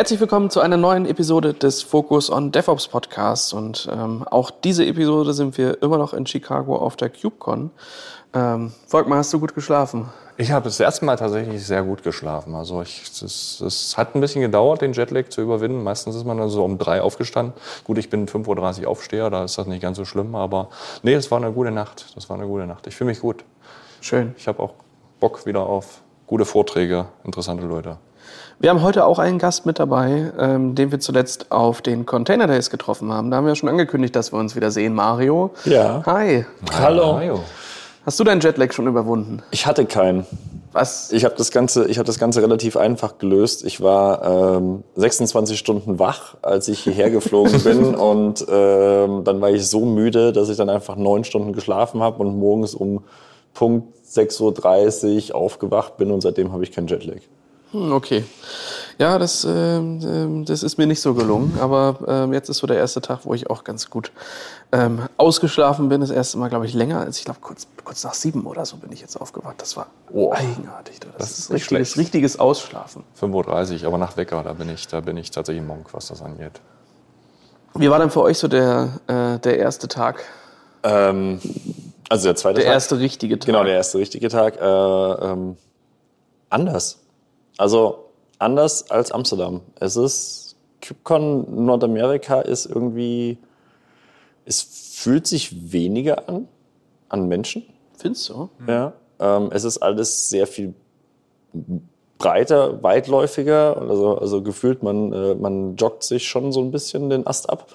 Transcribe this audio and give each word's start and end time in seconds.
Herzlich 0.00 0.18
willkommen 0.20 0.48
zu 0.48 0.60
einer 0.60 0.78
neuen 0.78 1.04
Episode 1.04 1.52
des 1.52 1.82
Focus 1.82 2.30
on 2.30 2.52
DevOps 2.52 2.88
Podcasts. 2.88 3.52
Und 3.52 3.86
ähm, 3.92 4.26
auch 4.30 4.50
diese 4.50 4.86
Episode 4.86 5.34
sind 5.34 5.58
wir 5.58 5.82
immer 5.82 5.98
noch 5.98 6.14
in 6.14 6.26
Chicago 6.26 6.76
auf 6.76 6.96
der 6.96 7.10
KubeCon. 7.10 7.70
Ähm, 8.32 8.72
Volkmar, 8.86 9.18
hast 9.18 9.30
du 9.34 9.38
gut 9.38 9.54
geschlafen? 9.54 10.08
Ich 10.38 10.52
habe 10.52 10.64
das 10.64 10.80
erste 10.80 11.04
Mal 11.04 11.16
tatsächlich 11.16 11.66
sehr 11.66 11.82
gut 11.82 12.02
geschlafen. 12.02 12.54
Also 12.54 12.80
es 12.80 13.94
hat 13.94 14.14
ein 14.14 14.22
bisschen 14.22 14.40
gedauert, 14.40 14.80
den 14.80 14.94
Jetlag 14.94 15.28
zu 15.28 15.42
überwinden. 15.42 15.82
Meistens 15.82 16.16
ist 16.16 16.24
man 16.24 16.38
dann 16.38 16.48
so 16.48 16.64
um 16.64 16.78
drei 16.78 17.02
aufgestanden. 17.02 17.52
Gut, 17.84 17.98
ich 17.98 18.08
bin 18.08 18.26
5.30 18.26 18.84
Uhr 18.84 18.88
Aufsteher, 18.88 19.28
da 19.28 19.44
ist 19.44 19.58
das 19.58 19.66
nicht 19.66 19.82
ganz 19.82 19.98
so 19.98 20.06
schlimm. 20.06 20.34
Aber 20.34 20.70
nee, 21.02 21.12
es 21.12 21.30
war 21.30 21.36
eine 21.36 21.52
gute 21.52 21.72
Nacht. 21.72 22.06
Das 22.16 22.30
war 22.30 22.38
eine 22.38 22.46
gute 22.46 22.66
Nacht. 22.66 22.86
Ich 22.86 22.96
fühle 22.96 23.10
mich 23.10 23.20
gut. 23.20 23.44
Schön. 24.00 24.34
Ich 24.38 24.48
habe 24.48 24.62
auch 24.62 24.72
Bock 25.20 25.44
wieder 25.44 25.60
auf 25.60 26.00
gute 26.26 26.46
Vorträge, 26.46 27.04
interessante 27.22 27.66
Leute. 27.66 27.98
Wir 28.58 28.70
haben 28.70 28.82
heute 28.82 29.06
auch 29.06 29.18
einen 29.18 29.38
Gast 29.38 29.64
mit 29.64 29.78
dabei, 29.78 30.32
ähm, 30.38 30.74
den 30.74 30.92
wir 30.92 31.00
zuletzt 31.00 31.50
auf 31.50 31.80
den 31.80 32.04
Container 32.04 32.46
Days 32.46 32.70
getroffen 32.70 33.12
haben. 33.12 33.30
Da 33.30 33.38
haben 33.38 33.46
wir 33.46 33.54
schon 33.54 33.68
angekündigt, 33.68 34.14
dass 34.14 34.32
wir 34.32 34.38
uns 34.38 34.54
wieder 34.54 34.70
sehen. 34.70 34.94
Mario. 34.94 35.50
Ja. 35.64 36.02
Hi. 36.06 36.44
Hallo. 36.78 37.14
Mario. 37.14 37.40
Hast 38.04 38.18
du 38.18 38.24
deinen 38.24 38.40
Jetlag 38.40 38.72
schon 38.72 38.86
überwunden? 38.86 39.42
Ich 39.50 39.66
hatte 39.66 39.84
keinen. 39.84 40.26
Was? 40.72 41.10
Ich 41.12 41.24
habe 41.24 41.34
das 41.36 41.50
Ganze, 41.50 41.86
ich 41.88 41.98
habe 41.98 42.06
das 42.06 42.18
Ganze 42.18 42.42
relativ 42.42 42.76
einfach 42.76 43.18
gelöst. 43.18 43.64
Ich 43.64 43.80
war 43.80 44.56
ähm, 44.56 44.84
26 44.94 45.58
Stunden 45.58 45.98
wach, 45.98 46.36
als 46.42 46.68
ich 46.68 46.80
hierher 46.80 47.10
geflogen 47.10 47.62
bin, 47.62 47.94
und 47.94 48.44
ähm, 48.48 49.24
dann 49.24 49.40
war 49.40 49.50
ich 49.50 49.68
so 49.68 49.84
müde, 49.84 50.32
dass 50.32 50.48
ich 50.48 50.56
dann 50.56 50.70
einfach 50.70 50.96
neun 50.96 51.24
Stunden 51.24 51.52
geschlafen 51.52 52.02
habe 52.02 52.22
und 52.22 52.38
morgens 52.38 52.74
um 52.74 53.04
Punkt 53.52 53.96
6.30 54.06 55.30
Uhr 55.30 55.36
aufgewacht 55.36 55.96
bin 55.96 56.10
und 56.10 56.20
seitdem 56.20 56.52
habe 56.52 56.62
ich 56.62 56.72
keinen 56.72 56.86
Jetlag. 56.86 57.20
Hm, 57.72 57.92
okay. 57.92 58.24
Ja, 58.98 59.18
das, 59.18 59.44
äh, 59.44 59.80
das 60.44 60.62
ist 60.62 60.76
mir 60.76 60.86
nicht 60.86 61.00
so 61.00 61.14
gelungen. 61.14 61.58
Aber 61.60 62.28
äh, 62.30 62.34
jetzt 62.34 62.48
ist 62.48 62.58
so 62.58 62.66
der 62.66 62.76
erste 62.76 63.00
Tag, 63.00 63.20
wo 63.24 63.34
ich 63.34 63.48
auch 63.48 63.64
ganz 63.64 63.88
gut 63.88 64.12
ähm, 64.72 65.08
ausgeschlafen 65.16 65.88
bin. 65.88 66.00
Das 66.00 66.10
erste 66.10 66.38
Mal, 66.38 66.48
glaube 66.48 66.66
ich, 66.66 66.74
länger 66.74 67.00
als 67.00 67.18
ich 67.18 67.24
glaube, 67.24 67.40
kurz, 67.40 67.66
kurz 67.84 68.04
nach 68.04 68.14
sieben 68.14 68.46
oder 68.46 68.66
so 68.66 68.76
bin 68.76 68.92
ich 68.92 69.00
jetzt 69.00 69.16
aufgewacht. 69.20 69.56
Das 69.58 69.76
war 69.76 69.86
oh. 70.12 70.32
eigenartig. 70.32 71.00
Das, 71.00 71.16
das, 71.16 71.38
ist 71.38 71.50
richtiges, 71.52 71.96
richtiges 71.96 72.38
Ausschlafen. 72.38 73.04
5.30 73.20 73.80
Uhr, 73.80 73.86
aber 73.86 73.98
nach 73.98 74.16
Wecker, 74.16 74.42
da 74.42 74.52
bin 74.52 74.68
ich, 74.68 74.86
da 74.88 75.00
bin 75.00 75.16
ich 75.16 75.30
tatsächlich 75.30 75.64
Monk, 75.64 75.88
was 75.92 76.08
das 76.08 76.22
angeht. 76.22 76.60
Wie 77.74 77.88
war 77.88 78.00
denn 78.00 78.10
für 78.10 78.22
euch 78.22 78.38
so 78.38 78.48
der, 78.48 79.00
äh, 79.06 79.38
der 79.38 79.58
erste 79.58 79.86
Tag? 79.88 80.24
Ähm, 80.82 81.40
also 82.08 82.24
der 82.28 82.36
zweite 82.36 82.56
der 82.56 82.64
Tag. 82.64 82.68
Der 82.68 82.74
erste 82.74 82.98
richtige 82.98 83.38
Tag. 83.38 83.46
Genau, 83.46 83.64
der 83.64 83.74
erste 83.74 83.98
richtige 83.98 84.28
Tag. 84.28 84.60
Äh, 84.60 84.64
ähm, 84.64 85.56
anders. 86.48 86.98
Also 87.60 88.06
anders 88.38 88.90
als 88.90 89.12
Amsterdam. 89.12 89.60
Es 89.78 89.94
ist, 89.94 90.56
KubeCon 90.80 91.66
Nordamerika 91.66 92.40
ist 92.40 92.64
irgendwie, 92.64 93.36
es 94.46 94.62
fühlt 94.62 95.26
sich 95.26 95.70
weniger 95.70 96.26
an, 96.26 96.48
an 97.10 97.28
Menschen. 97.28 97.64
Findest 97.98 98.30
du? 98.30 98.48
Ja. 98.66 98.94
Ähm, 99.18 99.50
es 99.52 99.64
ist 99.64 99.76
alles 99.76 100.30
sehr 100.30 100.46
viel 100.46 100.72
breiter, 102.16 102.82
weitläufiger. 102.82 103.76
Also, 103.76 104.16
also 104.16 104.42
gefühlt, 104.42 104.82
man, 104.82 105.12
äh, 105.12 105.34
man 105.34 105.76
joggt 105.76 106.02
sich 106.02 106.26
schon 106.26 106.52
so 106.52 106.62
ein 106.62 106.70
bisschen 106.70 107.10
den 107.10 107.26
Ast 107.26 107.50
ab. 107.50 107.66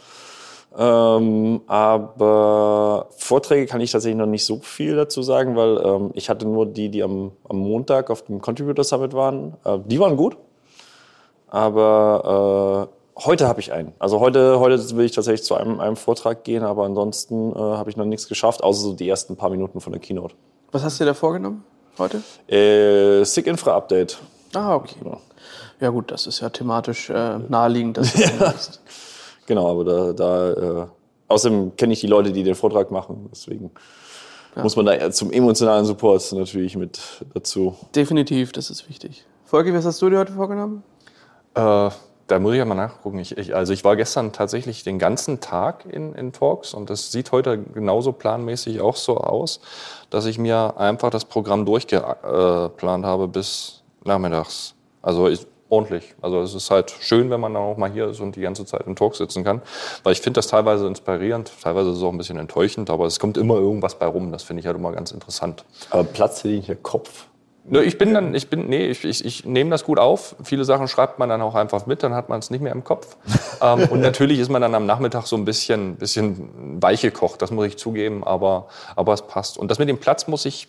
Ähm, 0.78 1.62
aber 1.68 3.08
Vorträge 3.18 3.66
kann 3.66 3.80
ich 3.82 3.92
tatsächlich 3.92 4.18
noch 4.18 4.26
nicht 4.26 4.46
so 4.46 4.60
viel 4.60 4.96
dazu 4.96 5.24
sagen, 5.24 5.56
weil 5.56 5.78
ähm, 5.78 6.12
ich 6.14 6.30
hatte 6.30 6.46
nur 6.46 6.66
die, 6.66 6.90
die 6.90 7.02
am, 7.04 7.32
am 7.48 7.58
Montag 7.58 8.10
auf 8.10 8.24
dem 8.24 8.42
Contributor 8.42 8.84
Summit 8.84 9.14
waren. 9.14 9.56
Äh, 9.64 9.80
die 9.86 10.00
waren 10.00 10.18
gut. 10.18 10.38
Aber 11.48 12.90
äh, 13.16 13.24
heute 13.26 13.48
habe 13.48 13.62
ich 13.62 13.72
einen. 13.72 13.94
Also 14.00 14.20
heute, 14.20 14.60
heute 14.60 14.98
will 14.98 15.06
ich 15.06 15.14
tatsächlich 15.14 15.44
zu 15.44 15.56
einem, 15.56 15.80
einem 15.80 15.96
Vortrag 15.96 16.44
gehen, 16.44 16.64
aber 16.64 16.84
ansonsten 16.84 17.54
äh, 17.54 17.58
habe 17.58 17.90
ich 17.90 17.96
noch 17.96 18.06
nichts 18.06 18.28
geschafft, 18.28 18.64
außer 18.64 18.82
so 18.82 18.94
die 18.94 19.08
ersten 19.08 19.38
paar 19.38 19.50
Minuten 19.50 19.80
von 19.80 19.94
der 19.94 20.02
Keynote. 20.02 20.36
Was 20.72 20.84
hast 20.84 21.00
du 21.00 21.06
dir 21.06 21.12
da 21.12 21.14
vorgenommen 21.14 21.64
heute? 21.98 22.22
Äh, 22.50 23.24
SIG 23.24 23.48
Infra 23.48 23.76
Update. 23.76 24.18
Ah, 24.54 24.76
okay. 24.76 24.96
Ja. 25.06 25.18
ja 25.80 25.90
gut, 25.90 26.12
das 26.12 26.28
ist 26.28 26.42
ja 26.42 26.50
thematisch 26.50 27.10
äh, 27.10 27.40
naheliegend, 27.48 27.98
dass 27.98 28.14
du 28.14 28.22
ja. 28.40 28.54
Genau, 29.46 29.70
aber 29.70 29.84
da, 29.84 30.14
da 30.14 30.52
äh, 30.84 30.88
außerdem 31.28 31.76
kenne 31.76 31.94
ich 31.94 32.02
die 32.02 32.08
Leute, 32.08 32.32
die 32.32 32.44
den 32.44 32.56
Vortrag 32.56 32.92
machen, 32.92 33.30
deswegen 33.32 33.72
ja. 34.56 34.64
muss 34.64 34.76
man 34.76 34.86
da 34.86 35.12
zum 35.12 35.32
emotionalen 35.32 35.86
Support 35.86 36.32
natürlich 36.34 36.76
mit 36.76 37.00
dazu. 37.34 37.76
Definitiv, 37.96 38.52
das 38.52 38.70
ist 38.70 38.90
wichtig. 38.90 39.26
Volker, 39.46 39.74
was 39.74 39.86
hast 39.86 40.02
du 40.02 40.10
dir 40.10 40.20
heute 40.20 40.34
vorgenommen? 40.34 40.84
Äh, 41.54 41.90
da 42.28 42.40
muss 42.40 42.54
ich 42.54 42.58
ja 42.58 42.66
mal 42.66 42.76
nachgucken. 42.76 43.20
Ich, 43.20 43.38
ich, 43.38 43.56
also 43.56 43.72
ich 43.72 43.84
war 43.84 43.96
gestern 43.96 44.32
tatsächlich 44.32 44.84
den 44.84 44.98
ganzen 44.98 45.40
Tag 45.42 45.86
in, 45.86 46.14
in 46.16 46.32
Talks 46.32 46.74
und 46.74 46.90
das 46.90 47.12
sieht 47.12 47.32
heute 47.32 47.60
genauso 47.60 48.12
planmäßig 48.12 48.82
auch 48.82 48.96
so 48.96 49.18
aus, 49.18 49.60
dass 50.10 50.26
ich 50.26 50.40
mir 50.40 50.78
einfach 50.78 51.12
das 51.12 51.26
Programm 51.26 51.66
durchgeplant 51.66 53.06
habe 53.06 53.28
bis 53.28 53.84
nachmittags. 54.04 54.74
Also 55.04 55.28
ich, 55.28 55.46
ordentlich. 55.70 56.16
Also 56.22 56.42
es 56.42 56.54
ist 56.54 56.70
halt 56.72 56.92
schön, 57.00 57.30
wenn 57.30 57.40
man 57.40 57.54
dann 57.54 57.64
auch 57.64 57.78
mal 57.78 57.92
hier 57.92 58.08
ist 58.08 58.20
und 58.20 58.36
die 58.36 58.42
ganze 58.42 58.66
Zeit 58.66 58.84
im 58.86 58.96
Talk 58.96 59.16
sitzen 59.16 59.44
kann. 59.44 59.62
Weil 60.04 60.14
ich 60.14 60.22
finde 60.22 60.38
das 60.38 60.48
teilweise 60.48 60.88
inspirierend, 60.88 61.52
teilweise 61.62 61.92
ist 61.92 61.98
es 61.98 62.04
auch 62.04 62.12
ein 62.12 62.18
bisschen 62.18 62.38
enttäuschend, 62.38 62.90
aber 62.90 63.06
es 63.06 63.20
kommt 63.20 63.38
immer 63.38 63.56
irgendwas 63.56 63.98
bei 63.98 64.06
rum. 64.06 64.32
Das 64.32 64.44
finde 64.44 64.62
ich 64.62 64.68
halt 64.68 64.78
immer 64.78 64.92
ganz 64.92 65.12
interessant. 65.12 65.66
Aber 65.90 66.04
Platz 66.04 66.42
für 66.42 66.50
den 66.50 66.84
Kopf. 66.84 67.28
Ne, 67.68 67.82
ich 67.82 67.98
bin 67.98 68.14
dann, 68.14 68.36
ich 68.36 68.48
bin, 68.48 68.68
nee, 68.70 68.86
ich, 68.86 69.04
ich, 69.04 69.26
ich 69.26 69.44
nehme 69.44 69.72
das 69.72 69.84
gut 69.84 69.98
auf. 69.98 70.36
Viele 70.44 70.66
Sachen 70.66 70.88
schreibt 70.88 71.18
man 71.18 71.30
dann 71.30 71.42
auch 71.42 71.56
einfach 71.56 71.88
mit, 71.88 72.04
dann 72.04 72.14
hat 72.14 72.30
man 72.30 72.38
es 72.38 72.52
nicht 72.52 72.62
mehr 72.62 72.72
im 72.72 72.84
Kopf. 72.84 73.18
ähm, 73.62 73.88
und 73.90 74.02
natürlich 74.02 74.38
ist 74.38 74.50
man 74.50 74.62
dann 74.62 74.76
am 74.76 74.86
Nachmittag 74.86 75.26
so 75.26 75.36
ein 75.36 75.46
bisschen, 75.46 75.96
bisschen 75.96 76.80
weich 76.80 77.02
gekocht, 77.02 77.42
das 77.42 77.50
muss 77.50 77.66
ich 77.66 77.78
zugeben, 77.78 78.24
aber, 78.24 78.68
aber 78.96 79.14
es 79.14 79.24
passt. 79.24 79.58
Und 79.58 79.72
das 79.72 79.80
mit 79.80 79.90
dem 79.90 79.98
Platz 79.98 80.28
muss 80.28 80.46
ich 80.46 80.68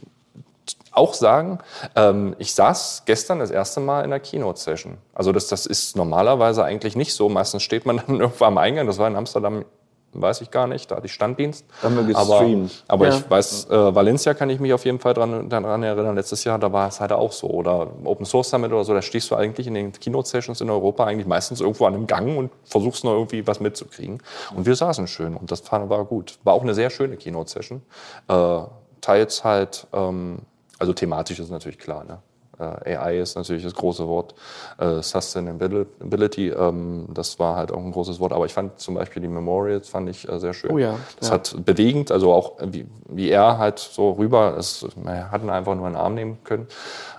auch 0.93 1.15
sagen, 1.15 1.59
ähm, 1.95 2.35
ich 2.39 2.55
saß 2.55 3.03
gestern 3.05 3.39
das 3.39 3.51
erste 3.51 3.81
Mal 3.81 4.03
in 4.03 4.11
der 4.11 4.21
Keynote-Session. 4.21 4.97
Also 5.15 5.33
das, 5.33 5.47
das 5.49 5.67
ist 5.67 5.97
normalerweise 5.97 6.65
eigentlich 6.65 6.97
nicht 6.97 7.15
so. 7.15 7.29
Meistens 7.29 7.63
steht 7.63 7.87
man 7.87 7.99
dann 8.07 8.21
irgendwo 8.21 8.45
am 8.45 8.59
Eingang. 8.59 8.87
Das 8.87 8.99
war 8.99 9.07
in 9.07 9.17
Amsterdam, 9.17 9.65
weiß 10.13 10.41
ich 10.41 10.51
gar 10.51 10.67
nicht. 10.67 10.91
Da 10.91 10.97
hatte 10.97 11.07
ich 11.07 11.13
Standdienst. 11.13 11.67
Da 11.83 11.89
haben 11.89 11.97
wir 11.97 12.05
gestreamt. 12.05 12.85
Aber, 12.89 13.05
aber 13.05 13.15
ja. 13.15 13.19
ich 13.19 13.31
weiß, 13.31 13.69
äh, 13.69 13.95
Valencia 13.95 14.33
kann 14.33 14.49
ich 14.49 14.59
mich 14.59 14.73
auf 14.73 14.87
jeden 14.87 14.99
Fall 14.99 15.13
dran, 15.13 15.51
daran 15.51 15.83
erinnern. 15.83 16.17
Letztes 16.17 16.45
Jahr, 16.45 16.59
da 16.59 16.73
war 16.73 16.89
es 16.89 17.01
halt 17.01 17.13
auch 17.13 17.33
so. 17.33 17.49
Oder 17.49 17.89
Open 18.05 18.25
Source 18.25 18.49
Summit 18.49 18.73
oder 18.73 18.85
so, 18.85 18.95
da 18.95 19.03
stehst 19.03 19.31
du 19.31 19.37
eigentlich 19.37 19.67
in 19.67 19.75
den 19.75 19.93
Keynote-Sessions 19.93 20.63
in 20.63 20.71
Europa 20.71 21.05
eigentlich 21.05 21.27
meistens 21.27 21.61
irgendwo 21.61 21.85
an 21.85 21.95
einem 21.95 22.07
Gang 22.07 22.39
und 22.39 22.51
versuchst 22.65 23.05
noch 23.05 23.13
irgendwie 23.13 23.47
was 23.47 23.61
mitzukriegen. 23.61 24.23
Und 24.55 24.65
wir 24.65 24.77
saßen 24.77 25.07
schön 25.09 25.37
und 25.37 25.51
das 25.51 25.63
war 25.71 26.05
gut. 26.07 26.39
War 26.45 26.55
auch 26.55 26.63
eine 26.63 26.75
sehr 26.75 26.89
schöne 26.89 27.17
Keynote-Session. 27.17 27.83
Äh, 28.29 28.59
teils 29.03 29.45
halt... 29.45 29.87
Ähm, 29.93 30.39
also 30.79 30.93
thematisch 30.93 31.39
ist 31.39 31.51
natürlich 31.51 31.79
klar. 31.79 32.05
Ne? 32.05 32.19
Äh, 32.59 32.97
AI 32.97 33.21
ist 33.21 33.37
natürlich 33.37 33.63
das 33.63 33.75
große 33.75 34.07
Wort. 34.07 34.35
Äh, 34.79 35.03
Sustainability, 35.03 36.49
ähm, 36.49 37.07
das 37.13 37.39
war 37.39 37.57
halt 37.57 37.73
auch 37.73 37.79
ein 37.79 37.93
großes 37.93 38.19
Wort. 38.21 38.33
Aber 38.33 38.47
ich 38.47 38.53
fand 38.53 38.79
zum 38.81 38.95
Beispiel 38.95 39.23
die 39.23 39.29
Memorials 39.29 39.89
fand 39.89 40.09
ich 40.09 40.29
äh, 40.29 40.39
sehr 40.39 40.55
schön. 40.55 40.71
Oh 40.71 40.79
ja, 40.79 40.99
das 41.19 41.29
ja. 41.29 41.35
hat 41.35 41.57
bewegend, 41.65 42.11
also 42.11 42.33
auch 42.33 42.53
wie, 42.63 42.87
wie 43.09 43.31
er 43.31 43.59
halt 43.59 43.79
so 43.79 44.13
rüber, 44.13 44.57
es, 44.59 44.87
wir 44.97 45.31
hatten 45.31 45.51
einfach 45.51 45.75
nur 45.75 45.87
einen 45.87 45.97
Arm 45.97 46.15
nehmen 46.15 46.39
können. 46.45 46.67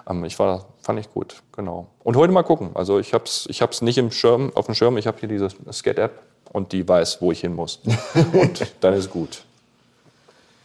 Ähm, 0.09 0.25
ich 0.25 0.37
war, 0.39 0.65
fand 0.81 0.99
ich 0.99 1.11
gut, 1.13 1.41
genau. 1.51 1.87
Und 2.03 2.15
heute 2.15 2.33
mal 2.33 2.43
gucken. 2.43 2.71
Also 2.73 2.99
ich 2.99 3.13
habe 3.13 3.25
es 3.25 3.47
ich 3.49 3.61
hab's 3.61 3.81
nicht 3.81 3.97
im 3.97 4.11
Schirm, 4.11 4.51
auf 4.55 4.65
dem 4.65 4.75
Schirm. 4.75 4.97
Ich 4.97 5.07
habe 5.07 5.17
hier 5.19 5.29
diese 5.29 5.49
Skate-App 5.71 6.19
und 6.51 6.71
die 6.71 6.87
weiß, 6.87 7.21
wo 7.21 7.31
ich 7.31 7.41
hin 7.41 7.53
muss. 7.53 7.79
und 8.33 8.65
dann 8.81 8.93
ist 8.93 9.11
gut. 9.11 9.43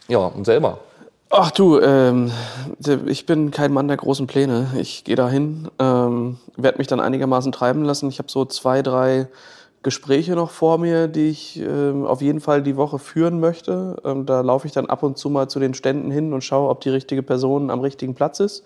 Ja, 0.07 0.19
und 0.19 0.45
selber. 0.45 0.79
Ach 1.35 1.49
du, 1.49 1.79
ähm, 1.79 2.31
ich 3.07 3.25
bin 3.25 3.49
kein 3.49 3.73
Mann 3.73 3.87
der 3.87 3.97
großen 3.97 4.27
Pläne. 4.27 4.67
Ich 4.77 5.03
gehe 5.03 5.15
da 5.15 5.27
hin, 5.27 5.67
ähm, 5.79 6.37
werde 6.57 6.77
mich 6.77 6.85
dann 6.85 6.99
einigermaßen 6.99 7.51
treiben 7.51 7.83
lassen. 7.83 8.07
Ich 8.07 8.19
habe 8.19 8.29
so 8.29 8.45
zwei, 8.45 8.83
drei 8.83 9.27
Gespräche 9.81 10.35
noch 10.35 10.51
vor 10.51 10.77
mir, 10.77 11.07
die 11.07 11.29
ich 11.29 11.59
ähm, 11.59 12.05
auf 12.05 12.21
jeden 12.21 12.39
Fall 12.39 12.61
die 12.61 12.77
Woche 12.77 12.99
führen 12.99 13.39
möchte. 13.39 13.95
Ähm, 14.05 14.27
da 14.27 14.41
laufe 14.41 14.67
ich 14.67 14.73
dann 14.73 14.85
ab 14.85 15.01
und 15.01 15.17
zu 15.17 15.31
mal 15.31 15.47
zu 15.47 15.59
den 15.59 15.73
Ständen 15.73 16.11
hin 16.11 16.33
und 16.33 16.43
schaue, 16.43 16.69
ob 16.69 16.81
die 16.81 16.89
richtige 16.89 17.23
Person 17.23 17.71
am 17.71 17.79
richtigen 17.79 18.13
Platz 18.13 18.39
ist. 18.39 18.63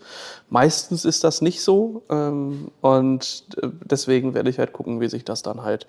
Meistens 0.50 1.06
ist 1.06 1.24
das 1.24 1.42
nicht 1.42 1.62
so 1.62 2.04
ähm, 2.10 2.70
und 2.81 3.46
äh, 3.62 3.70
deswegen 3.86 4.34
werde 4.34 4.50
ich 4.50 4.60
halt 4.60 4.74
gucken, 4.74 5.00
wie 5.00 5.08
sich 5.08 5.24
das 5.24 5.42
dann 5.42 5.63
halt 5.63 5.88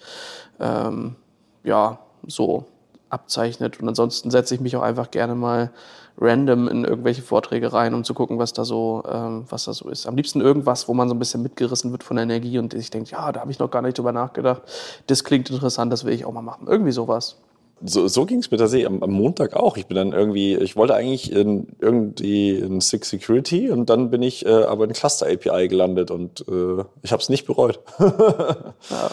ähm, 0.60 1.16
ja 1.64 1.98
so 2.24 2.66
abzeichnet. 3.10 3.80
Und 3.80 3.88
ansonsten 3.88 4.30
setze 4.30 4.54
ich 4.54 4.60
mich 4.60 4.76
auch 4.76 4.82
einfach 4.82 5.10
gerne 5.10 5.34
mal 5.34 5.70
random 6.20 6.68
in 6.68 6.84
irgendwelche 6.84 7.22
Vorträge 7.22 7.72
rein, 7.72 7.94
um 7.94 8.04
zu 8.04 8.14
gucken, 8.14 8.38
was 8.38 8.52
da 8.52 8.64
so, 8.64 9.02
ähm, 9.10 9.44
was 9.48 9.64
da 9.64 9.72
so 9.72 9.88
ist. 9.88 10.06
Am 10.06 10.16
liebsten 10.16 10.40
irgendwas, 10.40 10.88
wo 10.88 10.94
man 10.94 11.08
so 11.08 11.14
ein 11.14 11.18
bisschen 11.18 11.42
mitgerissen 11.42 11.92
wird 11.92 12.02
von 12.02 12.16
der 12.16 12.24
Energie 12.24 12.58
und 12.58 12.74
ich 12.74 12.90
denke, 12.90 13.10
ja, 13.10 13.30
da 13.32 13.40
habe 13.40 13.50
ich 13.50 13.58
noch 13.58 13.70
gar 13.70 13.82
nicht 13.82 13.98
drüber 13.98 14.12
nachgedacht. 14.12 14.62
Das 15.06 15.24
klingt 15.24 15.50
interessant, 15.50 15.92
das 15.92 16.04
will 16.04 16.12
ich 16.12 16.24
auch 16.24 16.32
mal 16.32 16.42
machen. 16.42 16.66
Irgendwie 16.68 16.92
sowas. 16.92 17.36
so, 17.84 18.08
so 18.08 18.26
ging 18.26 18.40
es 18.40 18.50
mir 18.50 18.58
tatsächlich 18.58 18.88
am, 18.88 19.02
am, 19.02 19.12
Montag 19.12 19.54
auch. 19.54 19.76
Ich 19.76 19.86
bin 19.86 19.96
dann 19.96 20.12
irgendwie, 20.12 20.56
ich 20.56 20.74
wollte 20.74 20.94
eigentlich 20.94 21.30
in, 21.30 21.68
irgendwie 21.80 22.56
in 22.56 22.80
Six 22.80 23.10
Security 23.10 23.70
und 23.70 23.88
dann 23.88 24.10
bin 24.10 24.22
ich 24.22 24.44
äh, 24.44 24.64
aber 24.64 24.84
in 24.84 24.92
Cluster 24.92 25.26
API 25.26 25.68
gelandet 25.68 26.10
und 26.10 26.40
äh, 26.48 26.84
ich 27.02 27.12
habe 27.12 27.22
es 27.22 27.28
nicht 27.28 27.46
bereut. 27.46 27.80
ja. 28.00 29.10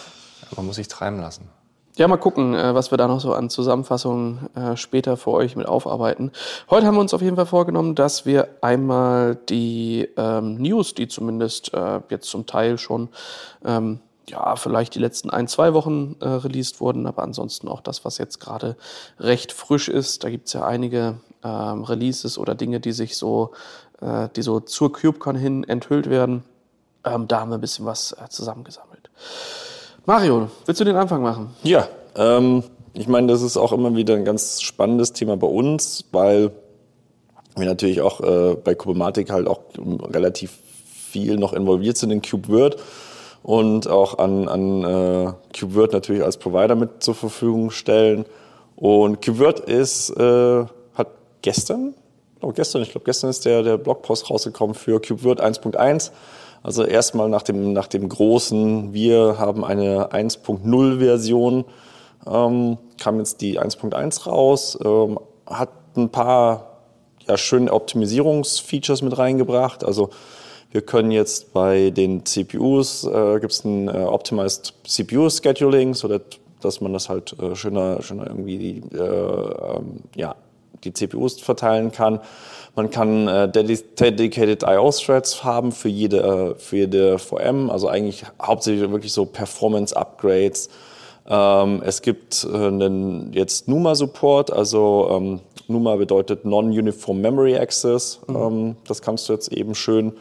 Man 0.56 0.66
muss 0.66 0.78
sich 0.78 0.88
treiben 0.88 1.20
lassen. 1.20 1.50
Ja, 1.98 2.10
mal 2.10 2.18
gucken, 2.18 2.56
äh, 2.56 2.76
was 2.76 2.92
wir 2.92 2.98
da 2.98 3.08
noch 3.08 3.22
so 3.22 3.34
an 3.34 3.50
Zusammenfassungen 3.50 4.50
äh, 4.54 4.76
später 4.76 5.16
für 5.16 5.32
euch 5.32 5.56
mit 5.56 5.66
aufarbeiten. 5.66 6.34
Heute 6.70 6.88
haben 6.88 6.96
wir 6.96 7.00
uns 7.02 7.14
auf 7.14 7.22
jeden 7.22 7.38
Fall 7.38 7.46
vorgenommen, 7.46 7.96
dass 7.96 8.26
wir 8.26 8.50
einmal 8.60 9.36
die 9.36 10.10
ähm, 10.18 10.56
News, 10.56 10.94
die 10.94 11.08
zumindest 11.08 11.74
äh, 11.74 12.02
jetzt 12.10 12.30
zum 12.30 12.46
Teil 12.46 12.78
schon 12.78 13.08
ähm, 13.64 14.02
ja, 14.28 14.58
vielleicht 14.58 14.96
die 14.96 15.00
letzten 15.00 15.30
ein, 15.30 15.48
zwei 15.48 15.74
Wochen 15.74 16.18
äh, 16.20 16.28
released 16.28 16.82
wurden, 16.82 17.08
aber 17.08 17.24
ansonsten 17.24 17.70
auch 17.70 17.80
das, 17.80 18.04
was 18.04 18.18
jetzt 18.18 18.42
gerade 18.42 18.76
recht 19.18 19.54
frisch 19.54 19.88
ist. 19.88 20.26
Da 20.26 20.30
gibt 20.30 20.48
es 20.48 20.54
ja 20.54 20.66
einige 20.66 21.20
ähm, 21.46 21.84
Releases 21.86 22.38
oder 22.38 22.56
Dinge, 22.56 22.82
die 22.82 22.92
sich 22.92 23.16
so, 23.16 23.52
äh, 24.02 24.28
die 24.36 24.42
so 24.42 24.60
zur 24.60 24.92
CubeCon 24.92 25.38
hin 25.38 25.64
enthüllt 25.64 26.10
werden. 26.10 26.44
Ähm, 27.06 27.30
da 27.30 27.40
haben 27.40 27.52
wir 27.52 27.58
ein 27.58 27.62
bisschen 27.62 27.86
was 27.86 28.12
äh, 28.12 28.28
zusammengesammelt. 28.28 29.10
Mario, 30.08 30.50
willst 30.66 30.80
du 30.80 30.86
den 30.86 30.96
Anfang 30.96 31.24
machen? 31.24 31.56
Ja, 31.64 31.88
ähm, 32.16 32.64
ich 32.94 33.08
meine, 33.08 33.28
das 33.28 33.42
ist 33.42 33.58
auch 33.58 33.72
immer 33.72 33.96
wieder 33.96 34.14
ein 34.14 34.24
ganz 34.24 34.62
spannendes 34.62 35.14
Thema 35.14 35.36
bei 35.36 35.48
uns, 35.48 36.06
weil 36.12 36.52
wir 37.56 37.66
natürlich 37.66 38.02
auch 38.02 38.22
äh, 38.22 38.56
bei 38.56 38.76
Kubematik 38.76 39.32
halt 39.32 39.48
auch 39.48 39.62
relativ 40.14 40.52
viel 41.10 41.38
noch 41.38 41.54
involviert 41.54 41.98
sind 41.98 42.12
in 42.12 42.22
CubeWord 42.22 42.78
und 43.42 43.88
auch 43.88 44.20
an, 44.20 44.48
an 44.48 44.84
äh, 44.84 45.34
KubeWord 45.58 45.94
natürlich 45.94 46.24
als 46.24 46.38
Provider 46.38 46.76
mit 46.76 47.02
zur 47.02 47.16
Verfügung 47.16 47.72
stellen. 47.72 48.26
Und 48.76 49.26
KubeWord 49.26 49.62
ist, 49.62 50.12
äh, 50.12 50.66
hat 50.94 51.08
gestern, 51.42 51.96
oh, 52.42 52.52
gestern, 52.52 52.84
ich 52.84 52.92
glaube 52.92 53.06
gestern 53.06 53.32
ist 53.32 53.46
der, 53.46 53.64
der 53.64 53.78
Blogpost 53.78 54.30
rausgekommen 54.30 54.76
für 54.76 55.02
KubeWord 55.02 55.42
1.1. 55.42 56.12
Also 56.66 56.84
erstmal 56.84 57.30
nach 57.30 57.44
dem, 57.44 57.74
nach 57.74 57.86
dem 57.86 58.10
großen, 58.10 58.92
wir 58.92 59.38
haben 59.38 59.64
eine 59.64 60.10
1.0 60.12 60.98
Version, 60.98 61.64
ähm, 62.26 62.80
kam 63.00 63.20
jetzt 63.20 63.42
die 63.42 63.60
1.1 63.60 64.28
raus, 64.28 64.76
ähm, 64.84 65.20
hat 65.46 65.70
ein 65.96 66.10
paar 66.10 66.80
ja, 67.28 67.38
schöne 67.38 67.72
Optimisierungsfeatures 67.72 69.04
mit 69.04 69.16
reingebracht. 69.16 69.84
Also 69.84 70.10
wir 70.72 70.82
können 70.82 71.12
jetzt 71.12 71.54
bei 71.54 71.92
den 71.92 72.26
CPUs, 72.26 73.04
äh, 73.04 73.40
gibt 73.40 73.54
es 73.54 73.64
ein 73.64 73.88
äh, 73.88 74.00
Optimized 74.00 74.74
CPU 74.88 75.30
Scheduling, 75.30 75.94
so 75.94 76.08
dass, 76.62 76.82
man 76.82 76.94
das 76.94 77.10
halt 77.10 77.38
äh, 77.40 77.56
schöner, 77.56 78.02
schöner 78.02 78.26
irgendwie 78.26 78.82
äh, 78.92 78.98
ähm, 78.98 80.00
ja, 80.16 80.34
die 80.86 80.94
CPUs 80.94 81.42
verteilen 81.42 81.92
kann. 81.92 82.20
Man 82.76 82.90
kann 82.90 83.28
äh, 83.28 83.50
dedicated 83.50 84.64
IO-Threads 84.64 85.44
haben 85.44 85.72
für 85.72 85.90
jede, 85.90 86.20
äh, 86.20 86.56
für 86.60 86.78
jede 86.78 87.20
VM, 87.20 87.70
also 87.70 87.88
eigentlich 87.88 88.26
hauptsächlich 88.42 88.90
wirklich 88.92 89.14
so 89.14 89.26
Performance-Upgrades. 89.26 90.70
Ähm, 91.28 91.82
es 91.86 92.02
gibt 92.02 92.46
äh, 92.46 92.56
einen 92.56 93.32
jetzt 93.34 93.68
NUMA-Support, 93.68 94.52
also 94.52 95.10
ähm, 95.12 95.40
NUMA 95.68 95.96
bedeutet 95.96 96.46
Non-Uniform 96.46 97.22
Memory 97.22 97.56
Access. 97.58 98.20
Mhm. 98.28 98.36
Ähm, 98.36 98.76
das 98.88 99.02
kannst 99.02 99.30
du 99.30 99.34
jetzt 99.34 99.52
eben 99.52 99.74
schön 99.74 100.14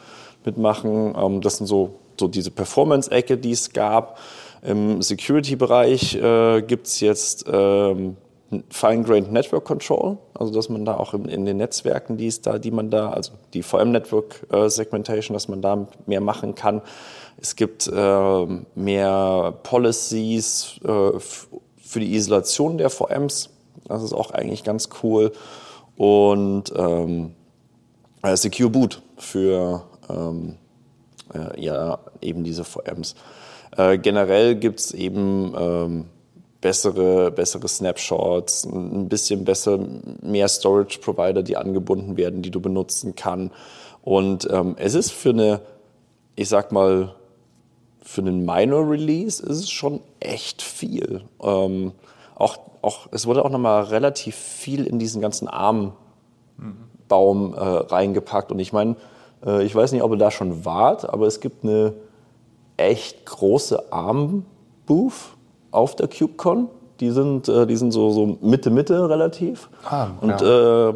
mitmachen. 0.44 1.14
Ähm, 1.20 1.40
das 1.40 1.58
sind 1.58 1.66
so, 1.66 1.96
so 2.18 2.28
diese 2.28 2.52
Performance-Ecke, 2.52 3.36
die 3.36 3.52
es 3.52 3.72
gab. 3.72 4.18
Im 4.62 5.02
Security-Bereich 5.02 6.14
äh, 6.14 6.62
gibt 6.62 6.86
es 6.86 7.00
jetzt 7.00 7.44
ähm, 7.52 8.16
Fine-Grained 8.70 9.32
Network 9.32 9.64
Control, 9.64 10.18
also 10.34 10.52
dass 10.52 10.68
man 10.68 10.84
da 10.84 10.96
auch 10.96 11.14
in, 11.14 11.24
in, 11.26 11.44
den 11.44 11.56
Netzwerken, 11.56 12.16
die 12.16 12.28
es 12.28 12.40
da, 12.40 12.58
die 12.58 12.70
man 12.70 12.90
da, 12.90 13.10
also 13.10 13.32
die 13.52 13.62
VM-Network 13.62 14.46
äh, 14.52 14.68
Segmentation, 14.68 15.34
dass 15.34 15.48
man 15.48 15.60
da 15.60 15.88
mehr 16.06 16.20
machen 16.20 16.54
kann. 16.54 16.82
Es 17.36 17.56
gibt 17.56 17.86
äh, 17.88 18.46
mehr 18.74 19.54
Policies 19.62 20.80
äh, 20.84 21.18
für 21.18 22.00
die 22.00 22.14
Isolation 22.14 22.78
der 22.78 22.90
VMs. 22.90 23.50
Das 23.86 24.02
ist 24.02 24.12
auch 24.12 24.30
eigentlich 24.30 24.64
ganz 24.64 24.88
cool. 25.02 25.32
Und 25.96 26.72
ähm, 26.76 27.32
äh, 28.22 28.36
Secure 28.36 28.70
Boot 28.70 29.02
für 29.18 29.82
ähm, 30.08 30.56
äh, 31.34 31.60
ja, 31.60 31.98
eben 32.20 32.44
diese 32.44 32.64
VMs. 32.64 33.14
Äh, 33.76 33.98
generell 33.98 34.54
gibt 34.54 34.80
es 34.80 34.92
eben 34.92 35.54
ähm, 35.58 36.04
bessere, 36.64 37.30
bessere 37.30 37.68
Snapshots, 37.68 38.64
ein 38.64 39.06
bisschen 39.10 39.44
besser, 39.44 39.78
mehr 40.22 40.48
Storage-Provider, 40.48 41.42
die 41.42 41.58
angebunden 41.58 42.16
werden, 42.16 42.40
die 42.40 42.50
du 42.50 42.58
benutzen 42.58 43.14
kann. 43.14 43.50
Und 44.00 44.48
ähm, 44.50 44.74
es 44.78 44.94
ist 44.94 45.10
für 45.10 45.28
eine, 45.28 45.60
ich 46.36 46.48
sag 46.48 46.72
mal, 46.72 47.14
für 48.00 48.22
einen 48.22 48.46
Minor 48.46 48.90
Release 48.90 49.42
ist 49.42 49.58
es 49.58 49.70
schon 49.70 50.00
echt 50.20 50.62
viel. 50.62 51.24
Ähm, 51.42 51.92
auch, 52.34 52.56
auch, 52.80 53.08
es 53.10 53.26
wurde 53.26 53.44
auch 53.44 53.50
nochmal 53.50 53.84
relativ 53.84 54.34
viel 54.34 54.86
in 54.86 54.98
diesen 54.98 55.20
ganzen 55.20 55.48
Armbaum 55.48 55.92
äh, 57.52 57.60
reingepackt. 57.60 58.50
Und 58.50 58.58
ich 58.58 58.72
meine, 58.72 58.96
äh, 59.44 59.62
ich 59.64 59.74
weiß 59.74 59.92
nicht, 59.92 60.02
ob 60.02 60.12
ihr 60.12 60.16
da 60.16 60.30
schon 60.30 60.64
wart, 60.64 61.06
aber 61.06 61.26
es 61.26 61.40
gibt 61.40 61.62
eine 61.62 61.92
echt 62.78 63.26
große 63.26 63.92
Arm-Booth 63.92 65.34
auf 65.74 65.96
der 65.96 66.08
CubeCon. 66.08 66.68
Die 67.00 67.10
sind, 67.10 67.48
äh, 67.48 67.66
die 67.66 67.76
sind 67.76 67.90
so, 67.90 68.10
so 68.10 68.38
Mitte, 68.40 68.70
Mitte 68.70 69.08
relativ. 69.08 69.68
Ah, 69.84 70.08
und 70.20 70.40
ja. 70.40 70.88
äh, 70.88 70.94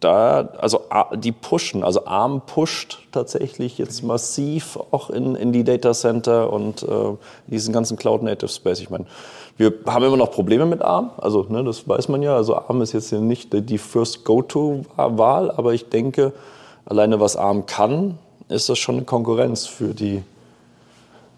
da, 0.00 0.48
also 0.58 0.80
die 1.14 1.32
pushen, 1.32 1.84
also 1.84 2.06
ARM 2.06 2.42
pusht 2.42 2.98
tatsächlich 3.12 3.78
jetzt 3.78 4.02
massiv 4.02 4.78
auch 4.90 5.10
in, 5.10 5.36
in 5.36 5.52
die 5.52 5.64
Data 5.64 5.92
Center 5.92 6.52
und 6.52 6.82
äh, 6.82 6.86
diesen 7.46 7.72
ganzen 7.72 7.96
Cloud 7.96 8.22
Native 8.22 8.50
Space. 8.50 8.80
Ich 8.80 8.90
meine, 8.90 9.06
wir 9.56 9.72
haben 9.86 10.04
immer 10.04 10.16
noch 10.16 10.32
Probleme 10.32 10.66
mit 10.66 10.82
ARM, 10.82 11.10
also 11.18 11.46
ne, 11.48 11.62
das 11.62 11.88
weiß 11.88 12.08
man 12.08 12.22
ja. 12.22 12.34
Also 12.34 12.56
ARM 12.56 12.82
ist 12.82 12.92
jetzt 12.92 13.12
nicht 13.12 13.50
die 13.52 13.78
First 13.78 14.24
Go-To-Wahl, 14.24 15.50
aber 15.52 15.72
ich 15.72 15.88
denke, 15.88 16.32
alleine 16.84 17.20
was 17.20 17.36
ARM 17.36 17.66
kann, 17.66 18.18
ist 18.48 18.68
das 18.68 18.78
schon 18.78 18.96
eine 18.96 19.04
Konkurrenz 19.04 19.66
für 19.66 19.94
die 19.94 20.22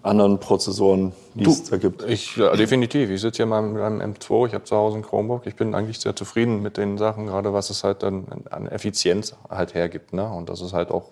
anderen 0.04 0.38
Prozessoren, 0.38 1.12
die 1.34 1.44
du, 1.44 1.50
es 1.50 1.64
da 1.64 1.78
gibt. 1.78 2.02
Ich, 2.04 2.36
ja, 2.36 2.54
definitiv. 2.54 3.10
Ich 3.10 3.20
sitze 3.20 3.38
hier 3.38 3.46
mal 3.46 3.62
mit 3.62 3.82
einem 3.82 4.00
M2, 4.00 4.48
ich 4.48 4.54
habe 4.54 4.64
zu 4.64 4.76
Hause 4.76 4.96
einen 4.96 5.04
Chromebook. 5.04 5.46
Ich 5.46 5.56
bin 5.56 5.74
eigentlich 5.74 5.98
sehr 5.98 6.14
zufrieden 6.14 6.62
mit 6.62 6.76
den 6.76 6.98
Sachen, 6.98 7.26
gerade 7.26 7.52
was 7.52 7.70
es 7.70 7.84
halt 7.84 8.02
dann 8.02 8.26
an 8.50 8.66
Effizienz 8.66 9.34
halt 9.48 9.74
hergibt. 9.74 10.12
Ne? 10.12 10.28
Und 10.30 10.48
das 10.48 10.60
ist 10.60 10.72
halt 10.72 10.90
auch 10.90 11.10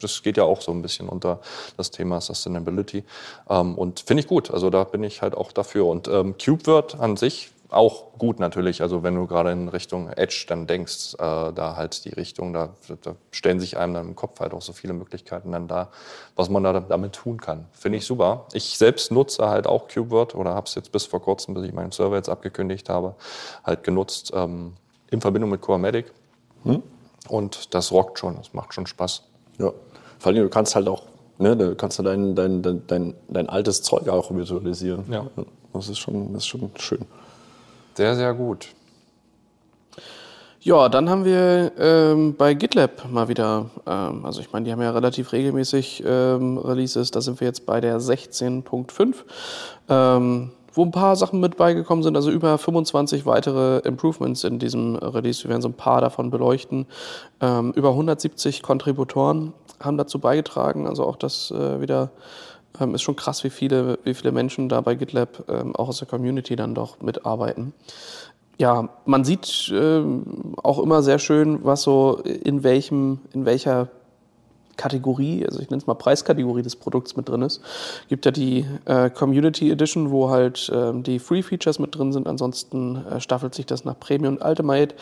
das 0.00 0.22
geht 0.22 0.38
ja 0.38 0.44
auch 0.44 0.62
so 0.62 0.72
ein 0.72 0.80
bisschen 0.80 1.10
unter 1.10 1.40
das 1.76 1.90
Thema 1.90 2.22
Sustainability. 2.22 3.04
Ähm, 3.50 3.74
und 3.76 4.00
finde 4.00 4.22
ich 4.22 4.26
gut. 4.26 4.50
Also 4.50 4.70
da 4.70 4.84
bin 4.84 5.04
ich 5.04 5.20
halt 5.20 5.36
auch 5.36 5.52
dafür. 5.52 5.86
Und 5.86 6.08
ähm, 6.08 6.36
CubeWord 6.38 6.98
an 6.98 7.18
sich 7.18 7.50
auch 7.70 8.18
gut 8.18 8.40
natürlich. 8.40 8.80
Also 8.82 9.02
wenn 9.02 9.14
du 9.14 9.26
gerade 9.26 9.52
in 9.52 9.68
Richtung 9.68 10.08
Edge 10.08 10.46
dann 10.48 10.66
denkst, 10.66 11.14
äh, 11.14 11.52
da 11.52 11.74
halt 11.76 12.04
die 12.04 12.10
Richtung, 12.10 12.52
da, 12.52 12.70
da, 13.02 13.14
stellen 13.30 13.60
sich 13.60 13.76
einem 13.76 13.94
dann 13.94 14.08
im 14.08 14.16
Kopf 14.16 14.40
halt 14.40 14.54
auch 14.54 14.62
so 14.62 14.72
viele 14.72 14.94
Möglichkeiten 14.94 15.52
dann 15.52 15.68
da, 15.68 15.90
was 16.34 16.48
man 16.48 16.62
da 16.62 16.80
damit 16.80 17.12
tun 17.12 17.40
kann. 17.40 17.66
Finde 17.72 17.98
ich 17.98 18.06
super. 18.06 18.46
Ich 18.52 18.78
selbst 18.78 19.12
nutze 19.12 19.48
halt 19.48 19.66
auch 19.66 19.88
KubeWord 19.88 20.34
oder 20.34 20.54
habe 20.54 20.66
es 20.66 20.74
jetzt 20.74 20.92
bis 20.92 21.04
vor 21.04 21.20
kurzem, 21.20 21.54
bis 21.54 21.64
ich 21.64 21.72
meinen 21.72 21.92
Server 21.92 22.16
jetzt 22.16 22.28
abgekündigt 22.28 22.88
habe, 22.88 23.14
halt 23.64 23.84
genutzt 23.84 24.32
ähm, 24.34 24.74
in 25.10 25.20
Verbindung 25.20 25.50
mit 25.50 25.60
Core 25.60 26.04
Hm? 26.64 26.82
Und 27.28 27.74
das 27.74 27.92
rockt 27.92 28.18
schon, 28.18 28.36
das 28.36 28.54
macht 28.54 28.72
schon 28.72 28.86
Spaß. 28.86 29.24
Ja, 29.58 29.72
vor 30.18 30.32
allem 30.32 30.42
du 30.42 30.48
kannst 30.48 30.74
halt 30.74 30.88
auch, 30.88 31.02
ne, 31.38 31.56
du 31.56 31.74
kannst 31.74 31.98
dein, 31.98 32.34
dein, 32.34 32.62
dein, 32.62 32.86
dein, 32.86 33.14
dein 33.28 33.48
altes 33.48 33.82
Zeug 33.82 34.08
auch 34.08 34.30
virtualisieren. 34.30 35.04
Ja. 35.10 35.26
Das 35.72 35.88
ist 35.88 35.98
schon, 35.98 36.32
das 36.32 36.44
ist 36.44 36.48
schon 36.48 36.70
schön. 36.76 37.04
Sehr, 37.98 38.14
sehr 38.14 38.32
gut. 38.32 38.68
Ja, 40.60 40.88
dann 40.88 41.10
haben 41.10 41.24
wir 41.24 41.72
ähm, 41.76 42.36
bei 42.36 42.54
GitLab 42.54 43.10
mal 43.10 43.26
wieder, 43.26 43.70
ähm, 43.88 44.24
also 44.24 44.40
ich 44.40 44.52
meine, 44.52 44.66
die 44.66 44.70
haben 44.70 44.80
ja 44.80 44.92
relativ 44.92 45.32
regelmäßig 45.32 46.04
ähm, 46.06 46.58
Releases, 46.58 47.10
da 47.10 47.20
sind 47.20 47.40
wir 47.40 47.48
jetzt 47.48 47.66
bei 47.66 47.80
der 47.80 47.98
16.5, 47.98 49.16
ähm, 49.88 50.52
wo 50.74 50.84
ein 50.84 50.92
paar 50.92 51.16
Sachen 51.16 51.40
mit 51.40 51.56
beigekommen 51.56 52.04
sind, 52.04 52.14
also 52.14 52.30
über 52.30 52.56
25 52.56 53.26
weitere 53.26 53.78
Improvements 53.78 54.44
in 54.44 54.60
diesem 54.60 54.94
Release. 54.94 55.42
Wir 55.42 55.50
werden 55.50 55.62
so 55.62 55.68
ein 55.68 55.74
paar 55.74 56.00
davon 56.00 56.30
beleuchten. 56.30 56.86
Ähm, 57.40 57.72
über 57.72 57.88
170 57.88 58.62
Kontributoren 58.62 59.54
haben 59.80 59.96
dazu 59.96 60.20
beigetragen, 60.20 60.86
also 60.86 61.04
auch 61.04 61.16
das 61.16 61.50
äh, 61.50 61.80
wieder 61.80 62.12
ähm, 62.80 62.94
ist 62.94 63.02
schon 63.02 63.16
krass, 63.16 63.44
wie 63.44 63.50
viele, 63.50 63.98
wie 64.04 64.14
viele 64.14 64.32
Menschen 64.32 64.68
da 64.68 64.80
bei 64.80 64.94
GitLab 64.94 65.44
ähm, 65.48 65.74
auch 65.76 65.88
aus 65.88 65.98
der 65.98 66.08
Community 66.08 66.56
dann 66.56 66.74
doch 66.74 67.00
mitarbeiten. 67.00 67.72
Ja, 68.58 68.88
man 69.04 69.24
sieht 69.24 69.72
ähm, 69.72 70.54
auch 70.62 70.80
immer 70.80 71.02
sehr 71.02 71.18
schön, 71.18 71.64
was 71.64 71.82
so 71.82 72.16
in 72.18 72.64
welchem, 72.64 73.20
in 73.32 73.44
welcher 73.44 73.88
Kategorie, 74.78 75.44
also 75.44 75.60
ich 75.60 75.68
nenne 75.68 75.82
es 75.82 75.86
mal 75.86 75.94
Preiskategorie 75.94 76.62
des 76.62 76.76
Produkts 76.76 77.16
mit 77.16 77.28
drin 77.28 77.42
ist. 77.42 77.60
Gibt 78.08 78.24
ja 78.24 78.30
die 78.30 78.64
äh, 78.86 79.10
Community 79.10 79.70
Edition, 79.70 80.10
wo 80.10 80.30
halt 80.30 80.70
äh, 80.70 80.92
die 80.94 81.18
Free 81.18 81.42
Features 81.42 81.78
mit 81.78 81.94
drin 81.94 82.12
sind. 82.12 82.26
Ansonsten 82.26 83.04
äh, 83.04 83.20
staffelt 83.20 83.54
sich 83.54 83.66
das 83.66 83.84
nach 83.84 83.98
Premium 83.98 84.36
und 84.36 84.44
Ultimate. 84.44 84.94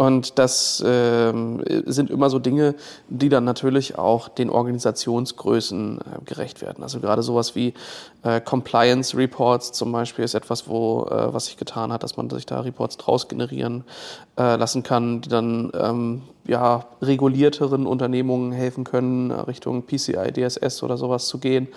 Und 0.00 0.38
das 0.38 0.82
ähm, 0.86 1.62
sind 1.84 2.08
immer 2.08 2.30
so 2.30 2.38
Dinge, 2.38 2.74
die 3.10 3.28
dann 3.28 3.44
natürlich 3.44 3.98
auch 3.98 4.30
den 4.30 4.48
Organisationsgrößen 4.48 5.98
äh, 5.98 6.24
gerecht 6.24 6.62
werden. 6.62 6.82
Also 6.82 7.00
gerade 7.00 7.22
sowas 7.22 7.54
wie 7.54 7.74
äh, 8.22 8.40
Compliance 8.40 9.14
Reports 9.14 9.72
zum 9.72 9.92
Beispiel 9.92 10.24
ist 10.24 10.32
etwas, 10.32 10.68
wo 10.68 11.04
äh, 11.04 11.34
was 11.34 11.46
sich 11.46 11.58
getan 11.58 11.92
hat, 11.92 12.02
dass 12.02 12.16
man 12.16 12.30
sich 12.30 12.46
da 12.46 12.60
Reports 12.60 12.96
draus 12.96 13.28
generieren 13.28 13.84
äh, 14.38 14.56
lassen 14.56 14.82
kann, 14.82 15.20
die 15.20 15.28
dann 15.28 15.70
ähm, 15.74 16.22
ja 16.46 16.86
regulierteren 17.02 17.86
Unternehmungen 17.86 18.52
helfen 18.52 18.84
können, 18.84 19.30
Richtung 19.30 19.82
PCI 19.82 20.32
DSS 20.32 20.82
oder 20.82 20.96
sowas 20.96 21.26
zu 21.26 21.36
gehen. 21.36 21.68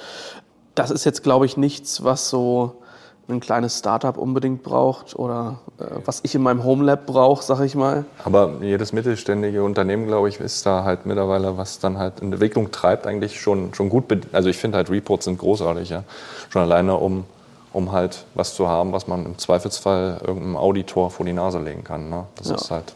Das 0.75 0.91
ist 0.91 1.03
jetzt, 1.03 1.23
glaube 1.23 1.45
ich, 1.45 1.57
nichts, 1.57 2.05
was 2.05 2.29
so 2.29 2.82
ein 3.29 3.39
kleines 3.39 3.79
Startup 3.79 4.17
unbedingt 4.17 4.63
braucht 4.63 5.15
oder 5.17 5.59
äh, 5.79 5.85
was 6.05 6.19
ich 6.23 6.35
in 6.35 6.41
meinem 6.41 6.63
Homelab 6.63 7.05
brauche, 7.05 7.43
sag 7.43 7.61
ich 7.61 7.75
mal. 7.75 8.05
Aber 8.23 8.55
jedes 8.61 8.91
mittelständige 8.91 9.63
Unternehmen, 9.63 10.07
glaube 10.07 10.29
ich, 10.29 10.39
ist 10.39 10.65
da 10.65 10.83
halt 10.83 11.05
mittlerweile, 11.05 11.57
was 11.57 11.79
dann 11.79 11.97
halt 11.97 12.19
in 12.19 12.33
Entwicklung 12.33 12.71
treibt, 12.71 13.07
eigentlich 13.07 13.39
schon, 13.39 13.73
schon 13.73 13.89
gut. 13.89 14.03
Also 14.33 14.49
ich 14.49 14.57
finde 14.57 14.77
halt 14.77 14.89
Reports 14.89 15.25
sind 15.25 15.37
großartig, 15.39 15.89
ja. 15.89 16.03
Schon 16.49 16.63
alleine, 16.63 16.97
um, 16.97 17.23
um 17.71 17.91
halt 17.93 18.25
was 18.35 18.55
zu 18.55 18.67
haben, 18.67 18.91
was 18.91 19.07
man 19.07 19.25
im 19.25 19.37
Zweifelsfall 19.37 20.19
irgendeinem 20.25 20.57
Auditor 20.57 21.09
vor 21.09 21.25
die 21.25 21.33
Nase 21.33 21.59
legen 21.59 21.83
kann. 21.83 22.09
Ne? 22.09 22.25
Das 22.35 22.49
ja. 22.49 22.55
ist 22.55 22.71
halt. 22.71 22.93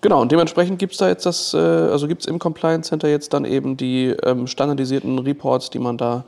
Genau, 0.00 0.20
und 0.20 0.32
dementsprechend 0.32 0.80
gibt 0.80 0.92
es 0.92 0.98
da 0.98 1.08
jetzt 1.08 1.26
das, 1.26 1.54
äh, 1.54 1.58
also 1.58 2.08
gibt 2.08 2.22
es 2.22 2.26
im 2.26 2.40
Compliance 2.40 2.88
Center 2.88 3.08
jetzt 3.08 3.32
dann 3.32 3.44
eben 3.44 3.76
die 3.76 4.08
ähm, 4.24 4.48
standardisierten 4.48 5.20
Reports, 5.20 5.70
die 5.70 5.78
man 5.78 5.96
da 5.96 6.24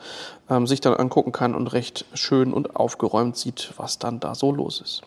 ähm, 0.49 0.67
sich 0.67 0.81
dann 0.81 0.95
angucken 0.95 1.33
kann 1.33 1.55
und 1.55 1.73
recht 1.73 2.05
schön 2.15 2.53
und 2.53 2.77
aufgeräumt 2.77 3.37
sieht, 3.37 3.73
was 3.77 3.99
dann 3.99 4.21
da 4.21 4.37
so 4.37 4.53
los 4.53 4.81
ist. 4.81 5.03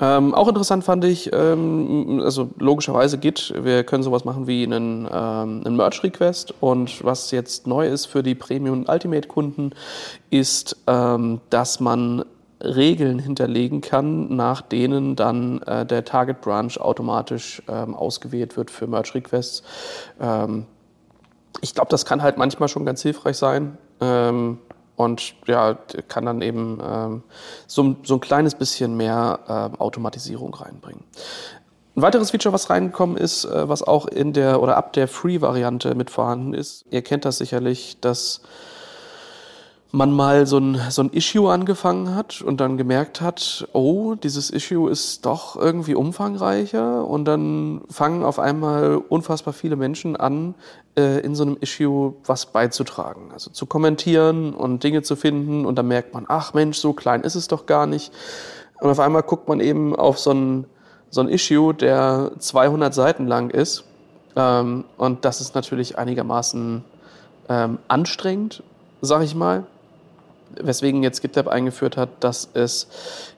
Ähm, 0.00 0.32
auch 0.34 0.46
interessant 0.46 0.84
fand 0.84 1.04
ich, 1.04 1.32
ähm, 1.32 2.20
also 2.22 2.50
logischerweise 2.58 3.18
Git, 3.18 3.52
wir 3.60 3.82
können 3.82 4.04
sowas 4.04 4.24
machen 4.24 4.46
wie 4.46 4.62
einen, 4.64 5.08
ähm, 5.10 5.62
einen 5.64 5.76
Merge-Request. 5.76 6.54
Und 6.60 7.04
was 7.04 7.30
jetzt 7.32 7.66
neu 7.66 7.88
ist 7.88 8.06
für 8.06 8.22
die 8.22 8.34
Premium- 8.34 8.80
und 8.80 8.88
Ultimate-Kunden, 8.88 9.72
ist, 10.30 10.76
ähm, 10.86 11.40
dass 11.50 11.80
man 11.80 12.24
Regeln 12.60 13.18
hinterlegen 13.18 13.80
kann, 13.80 14.34
nach 14.34 14.62
denen 14.62 15.16
dann 15.16 15.62
äh, 15.62 15.86
der 15.86 16.04
Target 16.04 16.40
Branch 16.40 16.76
automatisch 16.78 17.62
ähm, 17.68 17.94
ausgewählt 17.94 18.56
wird 18.56 18.70
für 18.70 18.86
Merge 18.86 19.14
Requests. 19.14 19.62
Ähm, 20.20 20.66
ich 21.60 21.74
glaube, 21.74 21.90
das 21.90 22.04
kann 22.04 22.22
halt 22.22 22.36
manchmal 22.36 22.68
schon 22.68 22.84
ganz 22.84 23.02
hilfreich 23.02 23.36
sein. 23.36 23.78
Ähm, 24.00 24.58
und 24.96 25.34
ja, 25.46 25.78
kann 26.08 26.26
dann 26.26 26.42
eben 26.42 26.80
ähm, 26.84 27.22
so, 27.68 27.94
so, 28.02 28.14
ein 28.14 28.20
kleines 28.20 28.56
bisschen 28.56 28.96
mehr 28.96 29.38
äh, 29.46 29.80
Automatisierung 29.80 30.52
reinbringen. 30.52 31.04
Ein 31.94 32.02
weiteres 32.02 32.32
Feature, 32.32 32.52
was 32.52 32.68
reingekommen 32.68 33.16
ist, 33.16 33.44
äh, 33.44 33.68
was 33.68 33.84
auch 33.84 34.06
in 34.06 34.32
der 34.32 34.60
oder 34.60 34.76
ab 34.76 34.92
der 34.94 35.06
Free-Variante 35.06 35.94
mit 35.94 36.10
vorhanden 36.10 36.52
ist, 36.52 36.84
ihr 36.90 37.02
kennt 37.02 37.24
das 37.24 37.38
sicherlich, 37.38 38.00
dass 38.00 38.42
man 39.90 40.12
mal 40.12 40.46
so 40.46 40.58
ein, 40.58 40.78
so 40.90 41.02
ein 41.02 41.10
Issue 41.10 41.50
angefangen 41.50 42.14
hat 42.14 42.42
und 42.42 42.60
dann 42.60 42.76
gemerkt 42.76 43.22
hat, 43.22 43.66
oh, 43.72 44.14
dieses 44.14 44.50
Issue 44.50 44.90
ist 44.90 45.24
doch 45.24 45.56
irgendwie 45.56 45.94
umfangreicher 45.94 47.06
und 47.06 47.24
dann 47.24 47.80
fangen 47.88 48.22
auf 48.22 48.38
einmal 48.38 48.96
unfassbar 48.96 49.54
viele 49.54 49.76
Menschen 49.76 50.14
an, 50.14 50.54
äh, 50.96 51.20
in 51.20 51.34
so 51.34 51.42
einem 51.44 51.56
Issue 51.60 52.14
was 52.26 52.46
beizutragen, 52.46 53.30
also 53.32 53.50
zu 53.50 53.64
kommentieren 53.64 54.52
und 54.52 54.84
Dinge 54.84 55.02
zu 55.02 55.16
finden 55.16 55.64
und 55.64 55.76
dann 55.76 55.88
merkt 55.88 56.12
man, 56.12 56.26
ach 56.28 56.52
Mensch, 56.52 56.76
so 56.76 56.92
klein 56.92 57.22
ist 57.22 57.34
es 57.34 57.48
doch 57.48 57.64
gar 57.64 57.86
nicht. 57.86 58.12
Und 58.80 58.90
auf 58.90 59.00
einmal 59.00 59.22
guckt 59.22 59.48
man 59.48 59.60
eben 59.60 59.96
auf 59.96 60.18
so 60.18 60.32
ein, 60.32 60.66
so 61.08 61.22
ein 61.22 61.30
Issue, 61.30 61.72
der 61.72 62.32
200 62.38 62.92
Seiten 62.92 63.26
lang 63.26 63.48
ist 63.48 63.84
ähm, 64.36 64.84
und 64.98 65.24
das 65.24 65.40
ist 65.40 65.54
natürlich 65.54 65.96
einigermaßen 65.96 66.84
ähm, 67.48 67.78
anstrengend, 67.88 68.62
sag 69.00 69.22
ich 69.22 69.34
mal 69.34 69.64
weswegen 70.60 71.02
jetzt 71.02 71.20
GitLab 71.22 71.48
eingeführt 71.48 71.96
hat, 71.96 72.10
dass 72.20 72.48
es 72.54 72.88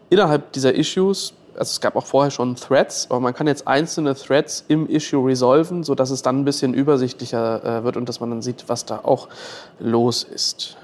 innerhalb 0.09 0.52
dieser 0.52 0.75
Issues, 0.75 1.35
also 1.55 1.71
es 1.71 1.81
gab 1.81 1.97
auch 1.97 2.07
vorher 2.07 2.31
schon 2.31 2.57
Threads, 2.57 3.07
aber 3.11 3.21
man 3.21 3.35
kann 3.35 3.47
jetzt 3.47 3.67
einzelne 3.67 4.14
Threads 4.14 4.64
im 4.69 4.88
Issue 4.88 5.25
resolven, 5.26 5.85
sodass 5.85 6.11
es 6.11 6.23
dann 6.23 6.40
ein 6.40 6.45
bisschen 6.45 6.75
übersichtlicher 6.75 7.81
äh, 7.81 7.85
wird 7.85 7.97
und 7.97 8.09
dass 8.09 8.21
man 8.21 8.31
dann 8.31 8.43
sieht, 8.43 8.69
was 8.69 8.85
da 8.85 9.00
auch 9.02 9.29
los 9.79 10.25
ist. 10.25 10.76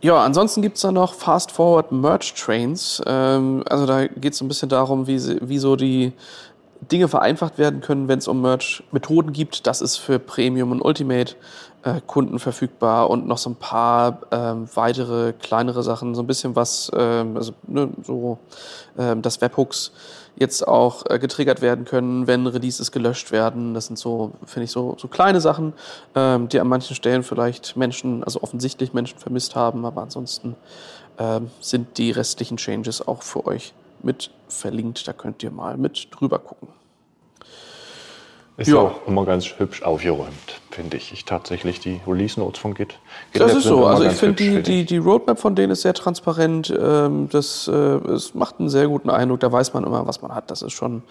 Ja, 0.00 0.22
ansonsten 0.22 0.62
gibt 0.62 0.76
es 0.76 0.82
da 0.82 0.92
noch 0.92 1.12
Fast 1.12 1.50
Forward 1.50 1.90
Merge 1.90 2.32
Trains. 2.36 3.02
Ähm, 3.04 3.64
also 3.68 3.84
da 3.84 4.06
geht 4.06 4.32
es 4.32 4.40
ein 4.40 4.46
bisschen 4.46 4.68
darum, 4.68 5.08
wie, 5.08 5.18
wie 5.48 5.58
so 5.58 5.74
die 5.74 6.12
Dinge 6.80 7.08
vereinfacht 7.08 7.58
werden 7.58 7.80
können, 7.80 8.08
wenn 8.08 8.18
es 8.18 8.28
um 8.28 8.40
Merge-Methoden 8.40 9.32
gibt. 9.32 9.66
Das 9.66 9.80
ist 9.80 9.96
für 9.96 10.18
Premium 10.18 10.70
und 10.70 10.80
Ultimate 10.80 11.34
äh, 11.82 12.00
Kunden 12.06 12.38
verfügbar 12.38 13.10
und 13.10 13.26
noch 13.26 13.38
so 13.38 13.50
ein 13.50 13.56
paar 13.56 14.20
ähm, 14.30 14.68
weitere 14.74 15.32
kleinere 15.32 15.82
Sachen, 15.82 16.14
so 16.14 16.22
ein 16.22 16.26
bisschen 16.26 16.56
was, 16.56 16.90
ähm, 16.96 17.36
also 17.36 17.52
ne, 17.66 17.90
so, 18.02 18.38
ähm, 18.98 19.22
dass 19.22 19.40
Webhooks 19.40 19.92
jetzt 20.36 20.66
auch 20.66 21.04
äh, 21.08 21.18
getriggert 21.18 21.60
werden 21.60 21.84
können, 21.84 22.26
wenn 22.26 22.46
Releases 22.46 22.92
gelöscht 22.92 23.32
werden. 23.32 23.74
Das 23.74 23.86
sind 23.86 23.98
so, 23.98 24.32
finde 24.44 24.64
ich, 24.64 24.70
so, 24.70 24.96
so 24.98 25.08
kleine 25.08 25.40
Sachen, 25.40 25.72
ähm, 26.14 26.48
die 26.48 26.60
an 26.60 26.68
manchen 26.68 26.94
Stellen 26.94 27.22
vielleicht 27.22 27.76
Menschen, 27.76 28.22
also 28.24 28.42
offensichtlich 28.42 28.92
Menschen 28.92 29.18
vermisst 29.18 29.56
haben, 29.56 29.84
aber 29.84 30.02
ansonsten 30.02 30.54
ähm, 31.18 31.50
sind 31.60 31.98
die 31.98 32.12
restlichen 32.12 32.56
Changes 32.56 33.06
auch 33.06 33.22
für 33.22 33.46
euch 33.46 33.72
mit 34.02 34.30
verlinkt. 34.48 35.06
Da 35.06 35.12
könnt 35.12 35.42
ihr 35.42 35.50
mal 35.50 35.76
mit 35.76 36.08
drüber 36.10 36.38
gucken. 36.38 36.68
Ist 38.58 38.68
ja. 38.68 38.78
auch 38.78 39.06
immer 39.06 39.24
ganz 39.24 39.46
hübsch 39.58 39.82
aufgeräumt, 39.82 40.60
finde 40.72 40.96
ich. 40.96 41.12
Ich 41.12 41.24
tatsächlich 41.24 41.78
die 41.78 42.00
Release 42.08 42.40
Notes 42.40 42.60
von 42.60 42.74
Git. 42.74 42.98
Git 43.32 43.40
das 43.40 43.54
ist 43.54 43.64
so. 43.64 43.86
Also 43.86 44.02
ich 44.02 44.14
finde 44.14 44.34
die, 44.34 44.62
die, 44.62 44.84
die 44.84 44.96
Roadmap 44.96 45.38
von 45.38 45.54
denen 45.54 45.70
ist 45.70 45.82
sehr 45.82 45.94
transparent. 45.94 46.76
Ähm, 46.76 47.28
das, 47.30 47.68
äh, 47.68 47.72
es 47.72 48.34
macht 48.34 48.58
einen 48.58 48.68
sehr 48.68 48.88
guten 48.88 49.10
Eindruck. 49.10 49.38
Da 49.40 49.52
weiß 49.52 49.74
man 49.74 49.84
immer, 49.84 50.08
was 50.08 50.22
man 50.22 50.34
hat. 50.34 50.50
Das 50.50 50.62
ist 50.62 50.72
schon, 50.72 51.04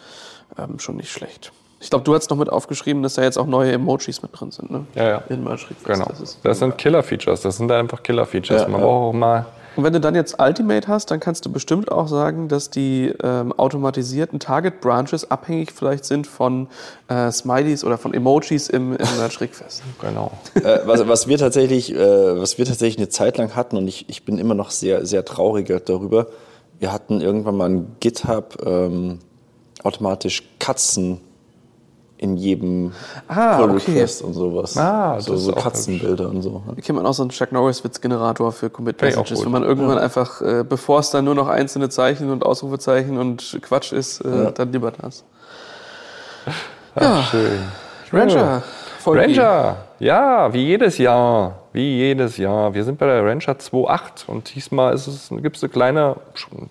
ähm, 0.57 0.77
schon 0.79 0.97
nicht 0.97 1.09
schlecht. 1.09 1.53
Ich 1.79 1.89
glaube, 1.89 2.03
du 2.03 2.13
hast 2.13 2.29
noch 2.29 2.37
mit 2.37 2.49
aufgeschrieben, 2.49 3.01
dass 3.01 3.13
da 3.13 3.23
jetzt 3.23 3.37
auch 3.37 3.45
neue 3.45 3.71
Emojis 3.71 4.21
mit 4.21 4.37
drin 4.37 4.51
sind. 4.51 4.69
Ne? 4.69 4.85
Ja, 4.95 5.07
ja. 5.07 5.17
In 5.29 5.45
genau. 5.85 6.11
Das, 6.19 6.41
das 6.41 6.59
sind 6.59 6.77
Killer-Features. 6.77 7.41
Das 7.41 7.55
sind 7.55 7.71
einfach 7.71 8.03
Killer-Features. 8.03 8.63
Ja, 8.63 8.67
man 8.67 8.81
ja. 8.81 8.85
braucht 8.85 9.15
auch 9.15 9.17
mal 9.17 9.45
und 9.77 9.83
wenn 9.83 9.93
du 9.93 9.99
dann 9.99 10.15
jetzt 10.15 10.41
Ultimate 10.41 10.87
hast, 10.87 11.11
dann 11.11 11.19
kannst 11.19 11.45
du 11.45 11.51
bestimmt 11.51 11.91
auch 11.91 12.07
sagen, 12.07 12.47
dass 12.47 12.71
die 12.71 13.13
ähm, 13.23 13.53
automatisierten 13.53 14.39
Target 14.39 14.81
Branches 14.81 15.29
abhängig 15.29 15.71
vielleicht 15.71 16.03
sind 16.03 16.25
von 16.25 16.67
äh, 17.09 17.31
Smileys 17.31 17.83
oder 17.83 17.99
von 17.99 18.11
Emojis 18.11 18.69
im, 18.69 18.95
im 18.95 19.07
Merch 19.17 19.39
Request. 19.39 19.83
genau. 20.01 20.31
äh, 20.55 20.79
was, 20.85 21.07
was, 21.07 21.27
wir 21.27 21.37
tatsächlich, 21.37 21.93
äh, 21.93 22.41
was 22.41 22.57
wir 22.57 22.65
tatsächlich 22.65 22.97
eine 22.97 23.09
Zeit 23.09 23.37
lang 23.37 23.55
hatten 23.55 23.77
und 23.77 23.87
ich, 23.87 24.09
ich 24.09 24.25
bin 24.25 24.39
immer 24.39 24.55
noch 24.55 24.71
sehr, 24.71 25.05
sehr 25.05 25.23
traurig 25.25 25.67
darüber. 25.85 26.25
Wir 26.79 26.91
hatten 26.91 27.21
irgendwann 27.21 27.55
mal 27.55 27.69
ein 27.69 27.95
GitHub 27.99 28.57
ähm, 28.65 29.19
automatisch 29.83 30.41
Katzen 30.57 31.21
in 32.17 32.35
jedem 32.35 32.91
ah, 33.27 33.57
Pull 33.57 33.71
Request 33.71 34.21
okay. 34.21 34.27
und 34.27 34.33
sowas. 34.33 34.77
Ah, 34.77 35.19
so, 35.19 35.37
so 35.37 35.51
Katzenbilder 35.51 36.29
und 36.29 36.41
so. 36.41 36.63
Da 36.67 36.81
kennt 36.81 36.97
man 36.97 37.05
auch 37.05 37.13
so 37.13 37.23
einen 37.23 37.29
Chuck 37.29 37.51
Norris-Witz-Generator 37.51 38.51
für 38.51 38.69
Commit 38.69 39.01
Messages, 39.01 39.43
wenn 39.45 39.51
man 39.51 39.63
irgendwann 39.63 39.97
ja. 39.97 40.03
einfach, 40.03 40.41
äh, 40.41 40.63
bevor 40.67 40.99
es 40.99 41.11
dann 41.11 41.25
nur 41.25 41.35
noch 41.35 41.47
einzelne 41.47 41.89
Zeichen 41.89 42.31
und 42.31 42.43
Ausrufezeichen 42.43 43.17
und 43.17 43.59
Quatsch 43.61 43.91
ist, 43.91 44.21
äh, 44.21 44.29
ja. 44.29 44.51
dann 44.51 44.71
lieber 44.71 44.91
das. 44.91 45.23
Ach, 46.95 47.01
ja, 47.01 47.23
schön. 47.23 47.59
Ranger. 48.11 48.63
Ranger, 49.05 49.77
ja, 49.99 50.53
wie 50.53 50.65
jedes 50.65 50.97
Jahr. 50.97 51.59
Wie 51.77 51.97
jedes 51.97 52.37
Jahr. 52.37 52.73
Wir 52.73 52.83
sind 52.83 52.97
bei 52.97 53.05
der 53.05 53.23
Ranger 53.23 53.53
2.8 53.53 54.25
und 54.25 54.55
diesmal 54.55 54.97
gibt 55.43 55.57
es 55.57 55.63
eine 55.63 55.71
kleine 55.71 56.15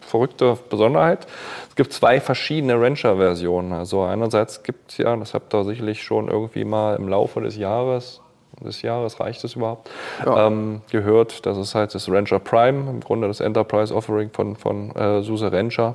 verrückte 0.01 0.59
Besonderheit. 0.69 1.29
Es 1.69 1.77
gibt 1.77 1.93
zwei 1.93 2.21
verschiedene 2.21 2.75
Ranger-Versionen. 2.75 3.73
Also 3.73 4.03
einerseits 4.03 4.65
gibt 4.65 4.91
es 4.91 4.99
ja, 4.99 5.15
das 5.15 5.33
habt 5.33 5.55
ihr 5.55 5.63
sicherlich 5.63 6.03
schon 6.03 6.27
irgendwie 6.27 6.65
mal 6.65 6.97
im 6.97 7.07
Laufe 7.07 7.41
des 7.41 7.57
Jahres, 7.57 8.21
des 8.61 8.83
Jahres 8.83 9.21
reicht 9.21 9.45
es 9.45 9.55
überhaupt, 9.55 9.89
ja. 10.25 10.49
ähm, 10.49 10.81
gehört. 10.91 11.47
Das 11.47 11.57
ist 11.57 11.77
halt 11.77 11.95
das 11.95 12.11
Ranger 12.11 12.41
Prime, 12.41 12.91
im 12.91 12.99
Grunde 12.99 13.29
das 13.29 13.39
Enterprise 13.39 13.95
Offering 13.95 14.31
von, 14.31 14.57
von 14.57 14.91
äh, 14.97 15.23
SUSE 15.23 15.53
Ranger. 15.53 15.95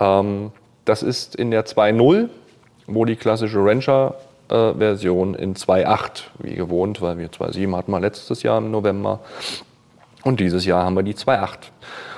Ähm, 0.00 0.50
das 0.84 1.04
ist 1.04 1.36
in 1.36 1.52
der 1.52 1.64
2.0, 1.64 2.28
wo 2.88 3.04
die 3.04 3.14
klassische 3.14 3.64
Ranger 3.64 4.14
äh, 4.16 4.31
Version 4.74 5.34
in 5.34 5.54
2.8, 5.54 6.24
wie 6.38 6.54
gewohnt, 6.54 7.00
weil 7.00 7.18
wir 7.18 7.28
2.7 7.28 7.76
hatten 7.76 7.90
wir 7.90 8.00
letztes 8.00 8.42
Jahr 8.42 8.58
im 8.58 8.70
November. 8.70 9.20
Und 10.24 10.40
dieses 10.40 10.64
Jahr 10.64 10.84
haben 10.84 10.94
wir 10.94 11.02
die 11.02 11.14
2.8. 11.14 11.70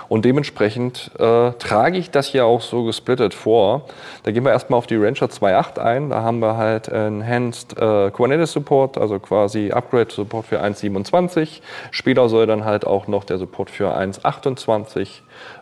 Und 0.08 0.24
dementsprechend 0.24 1.10
äh, 1.18 1.52
trage 1.52 1.98
ich 1.98 2.10
das 2.10 2.28
hier 2.28 2.44
auch 2.44 2.60
so 2.60 2.84
gesplittet 2.84 3.34
vor. 3.34 3.86
Da 4.22 4.32
gehen 4.32 4.44
wir 4.44 4.52
erstmal 4.52 4.78
auf 4.78 4.86
die 4.86 4.96
Rancher 4.96 5.26
2.8 5.26 5.78
ein. 5.78 6.10
Da 6.10 6.22
haben 6.22 6.40
wir 6.40 6.56
halt 6.56 6.88
Enhanced 6.88 7.78
äh, 7.78 8.10
Kubernetes 8.10 8.52
Support, 8.52 8.98
also 8.98 9.18
quasi 9.18 9.70
Upgrade 9.70 10.12
Support 10.12 10.46
für 10.46 10.62
1.27. 10.62 11.62
Später 11.90 12.28
soll 12.28 12.46
dann 12.46 12.64
halt 12.64 12.86
auch 12.86 13.08
noch 13.08 13.24
der 13.24 13.38
Support 13.38 13.70
für 13.70 13.96
1.28, 13.96 15.00
äh, 15.00 15.06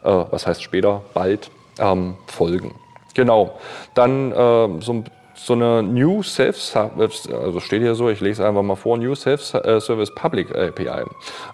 was 0.02 0.46
heißt 0.46 0.62
später, 0.62 1.02
bald, 1.14 1.50
ähm, 1.78 2.16
folgen. 2.26 2.74
Genau. 3.14 3.58
Dann 3.94 4.32
äh, 4.32 4.80
so 4.80 4.92
ein 4.92 5.04
so 5.34 5.54
eine 5.54 5.82
New 5.82 6.22
Self, 6.22 6.76
also 6.76 7.60
steht 7.60 7.82
hier 7.82 7.94
so, 7.94 8.10
ich 8.10 8.20
lese 8.20 8.46
einfach 8.46 8.62
mal 8.62 8.76
vor, 8.76 8.98
New 8.98 9.14
Self-Service 9.14 10.14
Public 10.14 10.54
API, 10.54 11.04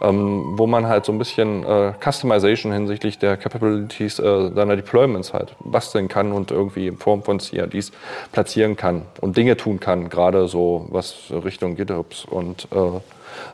ähm, 0.00 0.54
wo 0.56 0.66
man 0.66 0.87
halt 0.87 1.04
so 1.04 1.12
ein 1.12 1.18
bisschen 1.18 1.64
äh, 1.64 1.92
Customization 2.02 2.73
hinsichtlich 2.73 3.18
der 3.18 3.37
Capabilities 3.37 4.18
äh, 4.18 4.50
seiner 4.54 4.76
Deployments 4.76 5.32
halt 5.32 5.54
basteln 5.61 6.08
kann 6.08 6.32
und 6.32 6.50
irgendwie 6.50 6.88
in 6.88 6.97
Form 6.97 7.23
von 7.23 7.38
CRDs 7.38 7.92
platzieren 8.32 8.76
kann 8.76 9.02
und 9.20 9.37
Dinge 9.37 9.56
tun 9.56 9.80
kann, 9.80 10.08
gerade 10.08 10.49
so 10.49 10.87
was 10.90 11.30
Richtung 11.30 11.76
GitHubs 11.76 12.25
und 12.25 12.68
äh, 12.73 13.00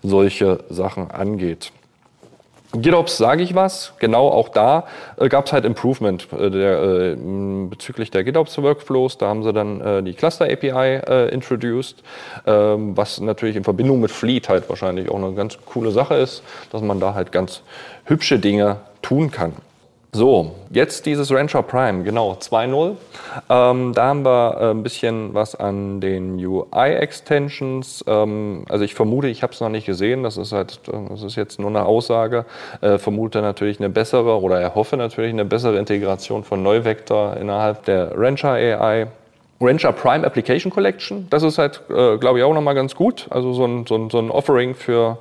solche 0.02 0.64
Sachen 0.68 1.10
angeht. 1.10 1.72
GitOps 2.80 3.16
sage 3.16 3.42
ich 3.42 3.54
was, 3.54 3.92
genau 3.98 4.28
auch 4.28 4.48
da 4.48 4.86
äh, 5.16 5.28
gab 5.28 5.46
es 5.46 5.52
halt 5.52 5.64
Improvement 5.64 6.26
äh, 6.32 6.50
der, 6.50 6.82
äh, 6.82 7.16
bezüglich 7.68 8.10
der 8.10 8.24
GitOps 8.24 8.60
Workflows. 8.60 9.18
Da 9.18 9.26
haben 9.26 9.42
sie 9.42 9.52
dann 9.52 9.80
äh, 9.80 10.02
die 10.02 10.14
Cluster 10.14 10.46
API 10.46 11.00
äh, 11.06 11.28
introduced, 11.28 12.02
ähm, 12.46 12.96
was 12.96 13.20
natürlich 13.20 13.56
in 13.56 13.64
Verbindung 13.64 14.00
mit 14.00 14.10
Fleet 14.10 14.48
halt 14.48 14.68
wahrscheinlich 14.68 15.08
auch 15.08 15.16
eine 15.16 15.32
ganz 15.34 15.58
coole 15.64 15.90
Sache 15.90 16.14
ist, 16.16 16.42
dass 16.70 16.82
man 16.82 17.00
da 17.00 17.14
halt 17.14 17.32
ganz 17.32 17.62
hübsche 18.04 18.38
Dinge 18.38 18.76
tun 19.02 19.30
kann. 19.30 19.52
So, 20.14 20.52
jetzt 20.70 21.06
dieses 21.06 21.32
Rancher 21.32 21.64
Prime, 21.64 22.04
genau, 22.04 22.34
2.0. 22.34 22.94
Ähm, 23.50 23.92
da 23.94 24.04
haben 24.04 24.24
wir 24.24 24.56
äh, 24.60 24.70
ein 24.70 24.84
bisschen 24.84 25.34
was 25.34 25.56
an 25.56 26.00
den 26.00 26.36
UI-Extensions. 26.36 28.04
Ähm, 28.06 28.64
also 28.68 28.84
ich 28.84 28.94
vermute, 28.94 29.26
ich 29.26 29.42
habe 29.42 29.52
es 29.52 29.60
noch 29.60 29.70
nicht 29.70 29.86
gesehen, 29.86 30.22
das 30.22 30.36
ist 30.36 30.52
halt, 30.52 30.78
das 30.86 31.24
ist 31.24 31.34
jetzt 31.34 31.58
nur 31.58 31.68
eine 31.68 31.84
Aussage. 31.84 32.44
Äh, 32.80 32.98
vermute 32.98 33.42
natürlich 33.42 33.80
eine 33.80 33.88
bessere 33.88 34.40
oder 34.40 34.60
erhoffe 34.60 34.96
natürlich 34.96 35.32
eine 35.32 35.44
bessere 35.44 35.78
Integration 35.78 36.44
von 36.44 36.62
Neuvector 36.62 37.36
innerhalb 37.36 37.84
der 37.84 38.16
Rancher 38.16 38.52
AI. 38.52 39.08
Rancher 39.60 39.90
Prime 39.90 40.24
Application 40.24 40.70
Collection, 40.70 41.26
das 41.30 41.42
ist 41.42 41.58
halt, 41.58 41.80
äh, 41.90 42.18
glaube 42.18 42.38
ich, 42.38 42.44
auch 42.44 42.54
nochmal 42.54 42.76
ganz 42.76 42.94
gut. 42.94 43.26
Also 43.30 43.52
so 43.52 43.64
ein, 43.64 43.84
so 43.84 43.96
ein, 43.96 44.10
so 44.10 44.20
ein 44.20 44.30
Offering 44.30 44.76
für 44.76 45.18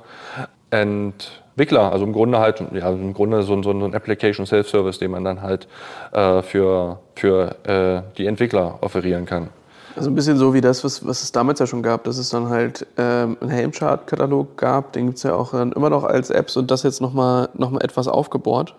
Ent 0.70 1.43
Entwickler, 1.56 1.92
also 1.92 2.04
im 2.04 2.12
Grunde 2.12 2.40
halt, 2.40 2.64
ja, 2.72 2.90
im 2.90 3.14
Grunde 3.14 3.44
so, 3.44 3.62
so, 3.62 3.78
so 3.78 3.84
ein 3.84 3.94
Application 3.94 4.44
Self-Service, 4.44 4.98
den 4.98 5.12
man 5.12 5.22
dann 5.22 5.40
halt 5.40 5.68
äh, 6.10 6.42
für, 6.42 6.98
für 7.14 7.54
äh, 7.64 8.02
die 8.18 8.26
Entwickler 8.26 8.78
offerieren 8.80 9.24
kann. 9.24 9.50
Also 9.94 10.10
ein 10.10 10.16
bisschen 10.16 10.36
so 10.36 10.52
wie 10.52 10.60
das, 10.60 10.82
was, 10.82 11.06
was 11.06 11.22
es 11.22 11.30
damals 11.30 11.60
ja 11.60 11.68
schon 11.68 11.84
gab, 11.84 12.02
dass 12.04 12.18
es 12.18 12.28
dann 12.28 12.48
halt 12.48 12.84
ähm, 12.98 13.36
einen 13.40 13.50
Helmchart-Katalog 13.50 14.56
gab, 14.56 14.92
den 14.94 15.06
gibt 15.06 15.18
es 15.18 15.22
ja 15.22 15.36
auch 15.36 15.52
dann 15.52 15.70
immer 15.70 15.90
noch 15.90 16.02
als 16.02 16.30
Apps 16.30 16.56
und 16.56 16.72
das 16.72 16.82
jetzt 16.82 17.00
nochmal 17.00 17.48
noch 17.54 17.70
mal 17.70 17.80
etwas 17.84 18.08
aufgebohrt. 18.08 18.74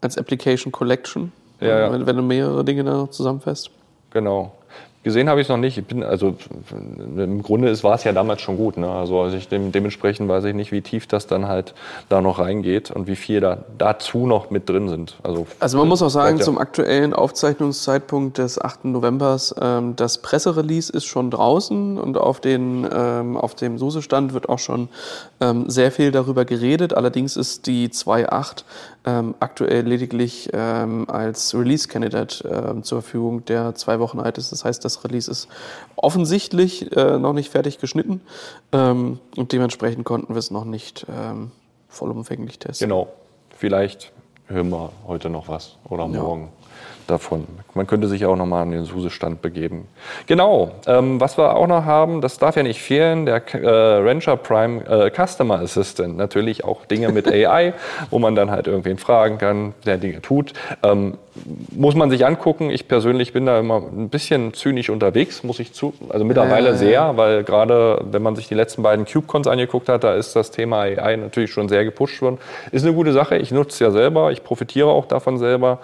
Als 0.00 0.16
Application 0.16 0.70
Collection, 0.70 1.32
ja, 1.60 1.80
ja. 1.80 1.92
Wenn, 1.92 2.06
wenn 2.06 2.16
du 2.16 2.22
mehrere 2.22 2.64
Dinge 2.64 2.84
da 2.84 3.10
zusammenfasst. 3.10 3.70
Genau. 4.12 4.52
Gesehen 5.02 5.30
habe 5.30 5.40
ich 5.40 5.46
es 5.46 5.48
noch 5.48 5.56
nicht. 5.56 5.78
Ich 5.78 5.86
bin, 5.86 6.02
also 6.02 6.36
im 7.16 7.42
Grunde 7.42 7.82
war 7.82 7.94
es 7.94 8.04
ja 8.04 8.12
damals 8.12 8.42
schon 8.42 8.58
gut. 8.58 8.76
Ne? 8.76 8.90
Also, 8.90 9.22
also 9.22 9.34
ich 9.34 9.48
dem, 9.48 9.72
dementsprechend 9.72 10.28
weiß 10.28 10.44
ich 10.44 10.54
nicht, 10.54 10.72
wie 10.72 10.82
tief 10.82 11.06
das 11.06 11.26
dann 11.26 11.48
halt 11.48 11.72
da 12.10 12.20
noch 12.20 12.38
reingeht 12.38 12.90
und 12.90 13.06
wie 13.06 13.16
viel 13.16 13.40
da 13.40 13.64
dazu 13.78 14.26
noch 14.26 14.50
mit 14.50 14.68
drin 14.68 14.90
sind. 14.90 15.16
Also, 15.22 15.46
also 15.58 15.78
man 15.78 15.88
muss 15.88 16.02
auch 16.02 16.10
sagen, 16.10 16.36
ja. 16.36 16.44
zum 16.44 16.58
aktuellen 16.58 17.14
Aufzeichnungszeitpunkt 17.14 18.36
des 18.36 18.60
8. 18.60 18.84
Novembers, 18.84 19.54
ähm, 19.58 19.96
das 19.96 20.18
Presserelease 20.18 20.92
ist 20.92 21.06
schon 21.06 21.30
draußen 21.30 21.96
und 21.96 22.18
auf, 22.18 22.40
den, 22.40 22.86
ähm, 22.92 23.38
auf 23.38 23.54
dem 23.54 23.78
SUSE-Stand 23.78 24.34
wird 24.34 24.50
auch 24.50 24.58
schon 24.58 24.90
ähm, 25.40 25.70
sehr 25.70 25.92
viel 25.92 26.10
darüber 26.10 26.44
geredet. 26.44 26.92
Allerdings 26.92 27.38
ist 27.38 27.66
die 27.66 27.88
2.8 27.88 28.64
ähm, 29.06 29.34
aktuell 29.40 29.86
lediglich 29.86 30.50
ähm, 30.52 31.08
als 31.08 31.54
Release-Candidate 31.54 32.46
ähm, 32.46 32.82
zur 32.82 33.00
Verfügung, 33.00 33.44
der 33.46 33.74
zwei 33.74 33.98
Wochen 33.98 34.20
alt 34.20 34.36
ist. 34.36 34.52
Das 34.52 34.64
heißt, 34.64 34.84
das 34.94 35.04
Release 35.04 35.30
ist 35.30 35.48
offensichtlich 35.96 36.94
äh, 36.96 37.18
noch 37.18 37.32
nicht 37.32 37.50
fertig 37.50 37.78
geschnitten 37.78 38.20
ähm, 38.72 39.18
und 39.36 39.52
dementsprechend 39.52 40.04
konnten 40.04 40.34
wir 40.34 40.38
es 40.38 40.50
noch 40.50 40.64
nicht 40.64 41.06
ähm, 41.08 41.50
vollumfänglich 41.88 42.58
testen. 42.58 42.88
Genau. 42.88 43.08
Vielleicht 43.56 44.12
hören 44.46 44.70
wir 44.70 44.90
heute 45.06 45.28
noch 45.28 45.48
was 45.48 45.76
oder 45.88 46.08
morgen. 46.08 46.48
Davon. 47.06 47.44
Man 47.74 47.88
könnte 47.88 48.06
sich 48.06 48.24
auch 48.24 48.36
nochmal 48.36 48.62
an 48.62 48.70
den 48.70 48.84
SUSE-Stand 48.84 49.42
begeben. 49.42 49.88
Genau, 50.26 50.70
ähm, 50.86 51.20
was 51.20 51.36
wir 51.36 51.56
auch 51.56 51.66
noch 51.66 51.84
haben, 51.84 52.20
das 52.20 52.38
darf 52.38 52.54
ja 52.54 52.62
nicht 52.62 52.80
fehlen, 52.80 53.26
der 53.26 53.42
äh, 53.52 53.68
Rancher 53.68 54.36
Prime 54.36 54.84
äh, 54.86 55.10
Customer 55.10 55.58
Assistant. 55.58 56.16
Natürlich 56.16 56.64
auch 56.64 56.86
Dinge 56.86 57.08
mit 57.08 57.26
AI, 57.32 57.74
wo 58.10 58.20
man 58.20 58.36
dann 58.36 58.52
halt 58.52 58.68
irgendwen 58.68 58.96
fragen 58.96 59.38
kann, 59.38 59.74
der 59.86 59.98
Dinge 59.98 60.22
tut. 60.22 60.52
Ähm, 60.84 61.18
muss 61.72 61.94
man 61.94 62.10
sich 62.10 62.26
angucken. 62.26 62.70
Ich 62.70 62.88
persönlich 62.88 63.32
bin 63.32 63.46
da 63.46 63.58
immer 63.58 63.78
ein 63.78 64.08
bisschen 64.08 64.54
zynisch 64.54 64.90
unterwegs, 64.90 65.42
muss 65.42 65.58
ich 65.58 65.72
zu. 65.72 65.94
Also 66.10 66.24
mittlerweile 66.24 66.70
äh. 66.70 66.76
sehr, 66.76 67.16
weil 67.16 67.44
gerade 67.44 68.04
wenn 68.10 68.22
man 68.22 68.36
sich 68.36 68.48
die 68.48 68.54
letzten 68.54 68.82
beiden 68.82 69.04
CubeCons 69.04 69.46
angeguckt 69.46 69.88
hat, 69.88 70.04
da 70.04 70.14
ist 70.14 70.36
das 70.36 70.50
Thema 70.50 70.82
AI 70.82 71.16
natürlich 71.16 71.50
schon 71.50 71.68
sehr 71.68 71.84
gepusht 71.84 72.22
worden. 72.22 72.38
Ist 72.72 72.84
eine 72.84 72.94
gute 72.94 73.12
Sache. 73.12 73.36
Ich 73.36 73.50
nutze 73.50 73.70
es 73.70 73.78
ja 73.80 73.90
selber, 73.90 74.30
ich 74.32 74.44
profitiere 74.44 74.88
auch 74.88 75.06
davon 75.06 75.38
selber. 75.38 75.78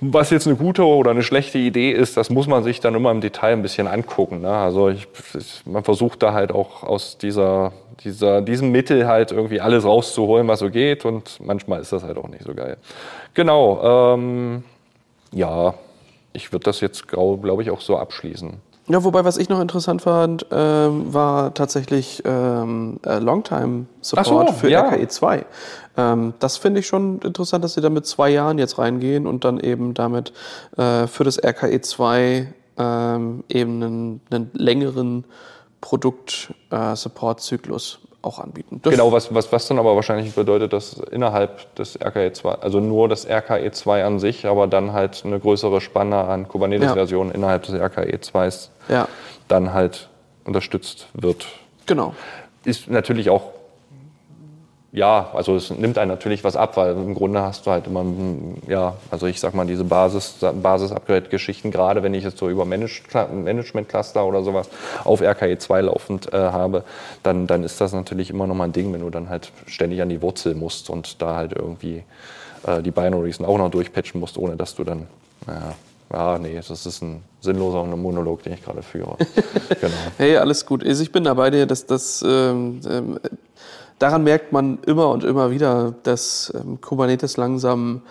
Was 0.00 0.28
jetzt 0.28 0.46
eine 0.46 0.56
gute 0.56 0.84
oder 0.84 1.10
eine 1.10 1.22
schlechte 1.22 1.56
Idee 1.56 1.90
ist, 1.90 2.18
das 2.18 2.28
muss 2.28 2.46
man 2.46 2.62
sich 2.62 2.80
dann 2.80 2.94
immer 2.94 3.10
im 3.10 3.22
Detail 3.22 3.54
ein 3.54 3.62
bisschen 3.62 3.86
angucken. 3.86 4.42
Ne? 4.42 4.50
Also 4.50 4.90
ich, 4.90 5.08
man 5.64 5.84
versucht 5.84 6.22
da 6.22 6.34
halt 6.34 6.52
auch 6.52 6.82
aus 6.82 7.16
dieser, 7.16 7.72
dieser, 8.04 8.42
diesem 8.42 8.72
Mittel 8.72 9.06
halt 9.06 9.32
irgendwie 9.32 9.60
alles 9.60 9.84
rauszuholen, 9.84 10.46
was 10.48 10.58
so 10.58 10.70
geht 10.70 11.06
und 11.06 11.40
manchmal 11.40 11.80
ist 11.80 11.92
das 11.92 12.02
halt 12.02 12.18
auch 12.18 12.28
nicht 12.28 12.44
so 12.44 12.54
geil. 12.54 12.76
Genau, 13.32 14.14
ähm, 14.14 14.64
ja, 15.32 15.72
ich 16.34 16.52
würde 16.52 16.64
das 16.64 16.80
jetzt, 16.82 17.08
glaube 17.08 17.62
ich, 17.62 17.70
auch 17.70 17.80
so 17.80 17.96
abschließen. 17.96 18.60
Ja, 18.88 19.02
wobei, 19.02 19.24
was 19.24 19.36
ich 19.36 19.48
noch 19.48 19.60
interessant 19.60 20.02
fand, 20.02 20.46
ähm, 20.52 21.12
war 21.12 21.52
tatsächlich 21.54 22.22
ähm, 22.24 23.00
äh, 23.04 23.18
Longtime-Support 23.18 24.48
so, 24.48 24.54
für 24.54 24.70
ja. 24.70 24.88
RKE 24.88 25.08
2. 25.08 25.44
Ähm, 25.96 26.34
das 26.38 26.56
finde 26.56 26.78
ich 26.80 26.86
schon 26.86 27.18
interessant, 27.20 27.64
dass 27.64 27.74
sie 27.74 27.80
da 27.80 27.90
mit 27.90 28.06
zwei 28.06 28.30
Jahren 28.30 28.58
jetzt 28.58 28.78
reingehen 28.78 29.26
und 29.26 29.44
dann 29.44 29.58
eben 29.58 29.92
damit 29.94 30.32
äh, 30.76 31.08
für 31.08 31.24
das 31.24 31.42
RKE 31.42 31.80
2 31.80 32.54
ähm, 32.78 33.42
eben 33.48 33.82
einen, 33.82 34.20
einen 34.30 34.50
längeren 34.52 35.24
Produkt-Support-Zyklus 35.80 37.98
äh, 38.02 38.05
auch 38.26 38.38
anbieten. 38.38 38.80
Das 38.82 38.90
genau, 38.90 39.12
was, 39.12 39.32
was, 39.32 39.50
was 39.52 39.68
dann 39.68 39.78
aber 39.78 39.94
wahrscheinlich 39.94 40.34
bedeutet, 40.34 40.72
dass 40.72 40.94
innerhalb 41.10 41.74
des 41.76 41.98
RKE 42.00 42.32
2, 42.32 42.50
also 42.56 42.80
nur 42.80 43.08
das 43.08 43.26
RKE 43.26 43.70
2 43.70 44.04
an 44.04 44.18
sich, 44.18 44.46
aber 44.46 44.66
dann 44.66 44.92
halt 44.92 45.22
eine 45.24 45.38
größere 45.38 45.80
Spanne 45.80 46.16
an 46.18 46.48
Kubernetes-Versionen 46.48 47.30
ja. 47.30 47.36
innerhalb 47.36 47.62
des 47.62 47.74
RKE 47.74 48.20
2 48.20 48.50
ja. 48.88 49.08
dann 49.48 49.72
halt 49.72 50.08
unterstützt 50.44 51.08
wird. 51.14 51.46
Genau. 51.86 52.14
Ist 52.64 52.90
natürlich 52.90 53.30
auch 53.30 53.55
ja, 54.92 55.30
also 55.34 55.56
es 55.56 55.70
nimmt 55.70 55.98
einen 55.98 56.10
natürlich 56.10 56.44
was 56.44 56.56
ab, 56.56 56.76
weil 56.76 56.92
im 56.92 57.14
Grunde 57.14 57.42
hast 57.42 57.66
du 57.66 57.70
halt 57.70 57.86
immer, 57.86 58.04
ja, 58.66 58.94
also 59.10 59.26
ich 59.26 59.40
sag 59.40 59.52
mal, 59.54 59.66
diese 59.66 59.84
Basis, 59.84 60.36
Basis-Upgrade-Geschichten, 60.40 61.70
gerade 61.70 62.02
wenn 62.02 62.14
ich 62.14 62.24
jetzt 62.24 62.38
so 62.38 62.48
über 62.48 62.64
Management-Cluster 62.64 64.24
oder 64.24 64.42
sowas 64.42 64.70
auf 65.04 65.20
RKE 65.20 65.58
2 65.58 65.82
laufend 65.82 66.32
äh, 66.32 66.36
habe, 66.36 66.84
dann, 67.22 67.46
dann 67.46 67.62
ist 67.62 67.80
das 67.80 67.92
natürlich 67.92 68.30
immer 68.30 68.46
noch 68.46 68.54
mal 68.54 68.64
ein 68.64 68.72
Ding, 68.72 68.92
wenn 68.92 69.00
du 69.02 69.10
dann 69.10 69.28
halt 69.28 69.52
ständig 69.66 70.00
an 70.00 70.08
die 70.08 70.22
Wurzel 70.22 70.54
musst 70.54 70.88
und 70.88 71.20
da 71.20 71.34
halt 71.34 71.52
irgendwie 71.52 72.04
äh, 72.66 72.80
die 72.80 72.90
Binaries 72.90 73.40
auch 73.40 73.58
noch 73.58 73.70
durchpatchen 73.70 74.20
musst, 74.20 74.38
ohne 74.38 74.56
dass 74.56 74.76
du 74.76 74.84
dann, 74.84 75.06
ja, 75.46 75.74
ja, 76.12 76.38
nee, 76.38 76.54
das 76.54 76.86
ist 76.86 77.02
ein 77.02 77.22
sinnloser 77.40 77.84
Monolog, 77.84 78.42
den 78.44 78.52
ich 78.52 78.64
gerade 78.64 78.82
führe. 78.82 79.16
genau. 79.80 79.92
Hey, 80.16 80.36
alles 80.36 80.64
gut. 80.64 80.86
Also 80.86 81.02
ich 81.02 81.10
bin 81.10 81.24
da 81.24 81.34
bei 81.34 81.50
dir, 81.50 81.66
dass 81.66 81.84
das 81.84 82.24
ähm, 82.26 82.80
ähm 82.88 83.18
daran 83.98 84.24
merkt 84.24 84.52
man 84.52 84.78
immer 84.86 85.10
und 85.10 85.24
immer 85.24 85.50
wieder, 85.50 85.94
dass 86.02 86.52
ähm, 86.54 86.80
Kubernetes 86.80 87.36
langsam 87.36 88.02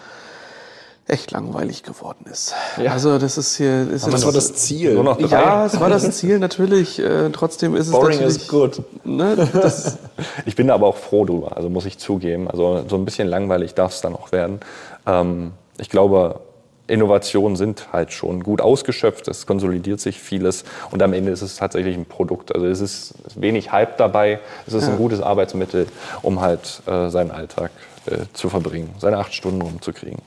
echt 1.07 1.31
langweilig 1.31 1.83
geworden 1.83 2.25
ist. 2.31 2.55
Ja. 2.81 2.91
Also 2.91 3.19
das 3.19 3.37
ist 3.37 3.57
hier. 3.57 3.89
Ist 3.91 4.03
Aber 4.03 4.13
das 4.13 4.25
war 4.25 4.31
das 4.31 4.53
Ziel. 4.55 4.95
Nur 4.95 5.03
noch 5.03 5.17
drei. 5.17 5.27
Ja, 5.27 5.65
es 5.65 5.79
war 5.79 5.89
das 5.89 6.09
Ziel 6.17 6.39
natürlich. 6.39 6.99
Äh, 6.99 7.29
trotzdem 7.29 7.75
ist 7.75 7.91
Boring 7.91 8.19
es 8.23 8.47
natürlich. 8.47 8.47
Boring 8.47 8.71
is 8.71 8.83
good. 8.83 9.05
Ne, 9.05 9.97
ich 10.45 10.55
bin 10.55 10.71
aber 10.71 10.87
auch 10.87 10.97
froh 10.97 11.25
drüber. 11.25 11.55
Also 11.55 11.69
muss 11.69 11.85
ich 11.85 11.99
zugeben. 11.99 12.49
Also 12.49 12.83
so 12.87 12.95
ein 12.95 13.05
bisschen 13.05 13.27
langweilig 13.27 13.75
darf 13.75 13.93
es 13.93 14.01
dann 14.01 14.15
auch 14.15 14.31
werden. 14.31 14.59
Ähm, 15.05 15.51
ich 15.77 15.89
glaube, 15.89 16.39
Innovationen 16.87 17.55
sind 17.55 17.91
halt 17.93 18.13
schon 18.13 18.43
gut 18.43 18.61
ausgeschöpft, 18.61 19.27
es 19.27 19.45
konsolidiert 19.47 19.99
sich 19.99 20.19
vieles 20.19 20.65
und 20.91 21.01
am 21.01 21.13
Ende 21.13 21.31
ist 21.31 21.41
es 21.41 21.55
tatsächlich 21.55 21.95
ein 21.95 22.05
Produkt. 22.05 22.53
Also 22.53 22.67
es 22.67 22.81
ist 22.81 23.13
wenig 23.35 23.71
Hype 23.71 23.97
dabei, 23.97 24.39
es 24.67 24.73
ist 24.73 24.83
ja. 24.83 24.91
ein 24.91 24.97
gutes 24.97 25.21
Arbeitsmittel, 25.21 25.87
um 26.21 26.41
halt 26.41 26.81
äh, 26.85 27.09
seinen 27.09 27.31
Alltag 27.31 27.71
äh, 28.05 28.25
zu 28.33 28.49
verbringen, 28.49 28.93
seine 28.99 29.17
acht 29.17 29.33
Stunden 29.33 29.61
rumzukriegen. 29.61 30.21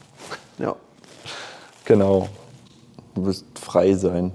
Ja. 0.59 0.75
Genau. 1.85 2.29
Du 3.15 3.27
wirst 3.27 3.45
frei 3.59 3.95
sein. 3.95 4.33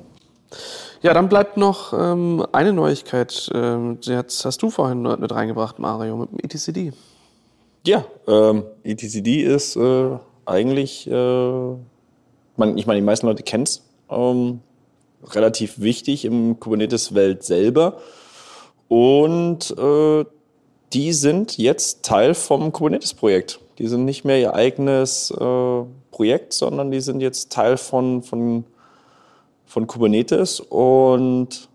Ja, 1.01 1.13
dann 1.13 1.27
bleibt 1.27 1.57
noch 1.57 1.93
ähm, 1.93 2.45
eine 2.53 2.71
Neuigkeit. 2.71 3.49
Ähm, 3.53 3.97
jetzt 4.01 4.45
hast 4.45 4.61
du 4.61 4.69
vorhin 4.69 5.01
mit 5.01 5.31
reingebracht, 5.31 5.77
Mario, 5.77 6.15
mit 6.15 6.31
dem 6.31 6.39
ETCD. 6.39 6.93
Ja, 7.85 8.05
ähm, 8.27 8.63
ETCD 8.83 9.41
ist 9.41 9.75
äh, 9.75 10.17
eigentlich, 10.45 11.05
äh, 11.09 11.75
man, 12.57 12.77
ich 12.77 12.85
meine, 12.85 12.99
die 12.99 13.05
meisten 13.05 13.27
Leute 13.27 13.43
kennen 13.43 13.63
es, 13.63 13.83
ähm, 14.09 14.61
relativ 15.25 15.79
wichtig 15.79 16.25
im 16.25 16.59
Kubernetes-Welt 16.59 17.43
selber. 17.43 17.97
Und 18.87 19.75
äh, 19.77 20.25
die 20.93 21.13
sind 21.13 21.57
jetzt 21.57 22.03
Teil 22.03 22.33
vom 22.33 22.71
Kubernetes-Projekt. 22.71 23.59
Die 23.79 23.87
sind 23.87 24.05
nicht 24.05 24.25
mehr 24.25 24.39
ihr 24.39 24.53
eigenes 24.53 25.31
äh, 25.31 25.83
Projekt, 26.11 26.53
sondern 26.53 26.91
die 26.91 27.01
sind 27.01 27.21
jetzt 27.21 27.51
Teil 27.51 27.77
von, 27.77 28.21
von, 28.21 28.65
von 29.65 29.87
Kubernetes. 29.87 30.59
Und 30.59 31.69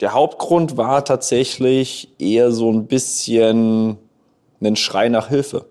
der 0.00 0.12
Hauptgrund 0.12 0.76
war 0.76 1.04
tatsächlich 1.04 2.10
eher 2.18 2.52
so 2.52 2.70
ein 2.70 2.86
bisschen 2.86 3.96
ein 4.60 4.76
Schrei 4.76 5.08
nach 5.08 5.28
Hilfe. 5.28 5.64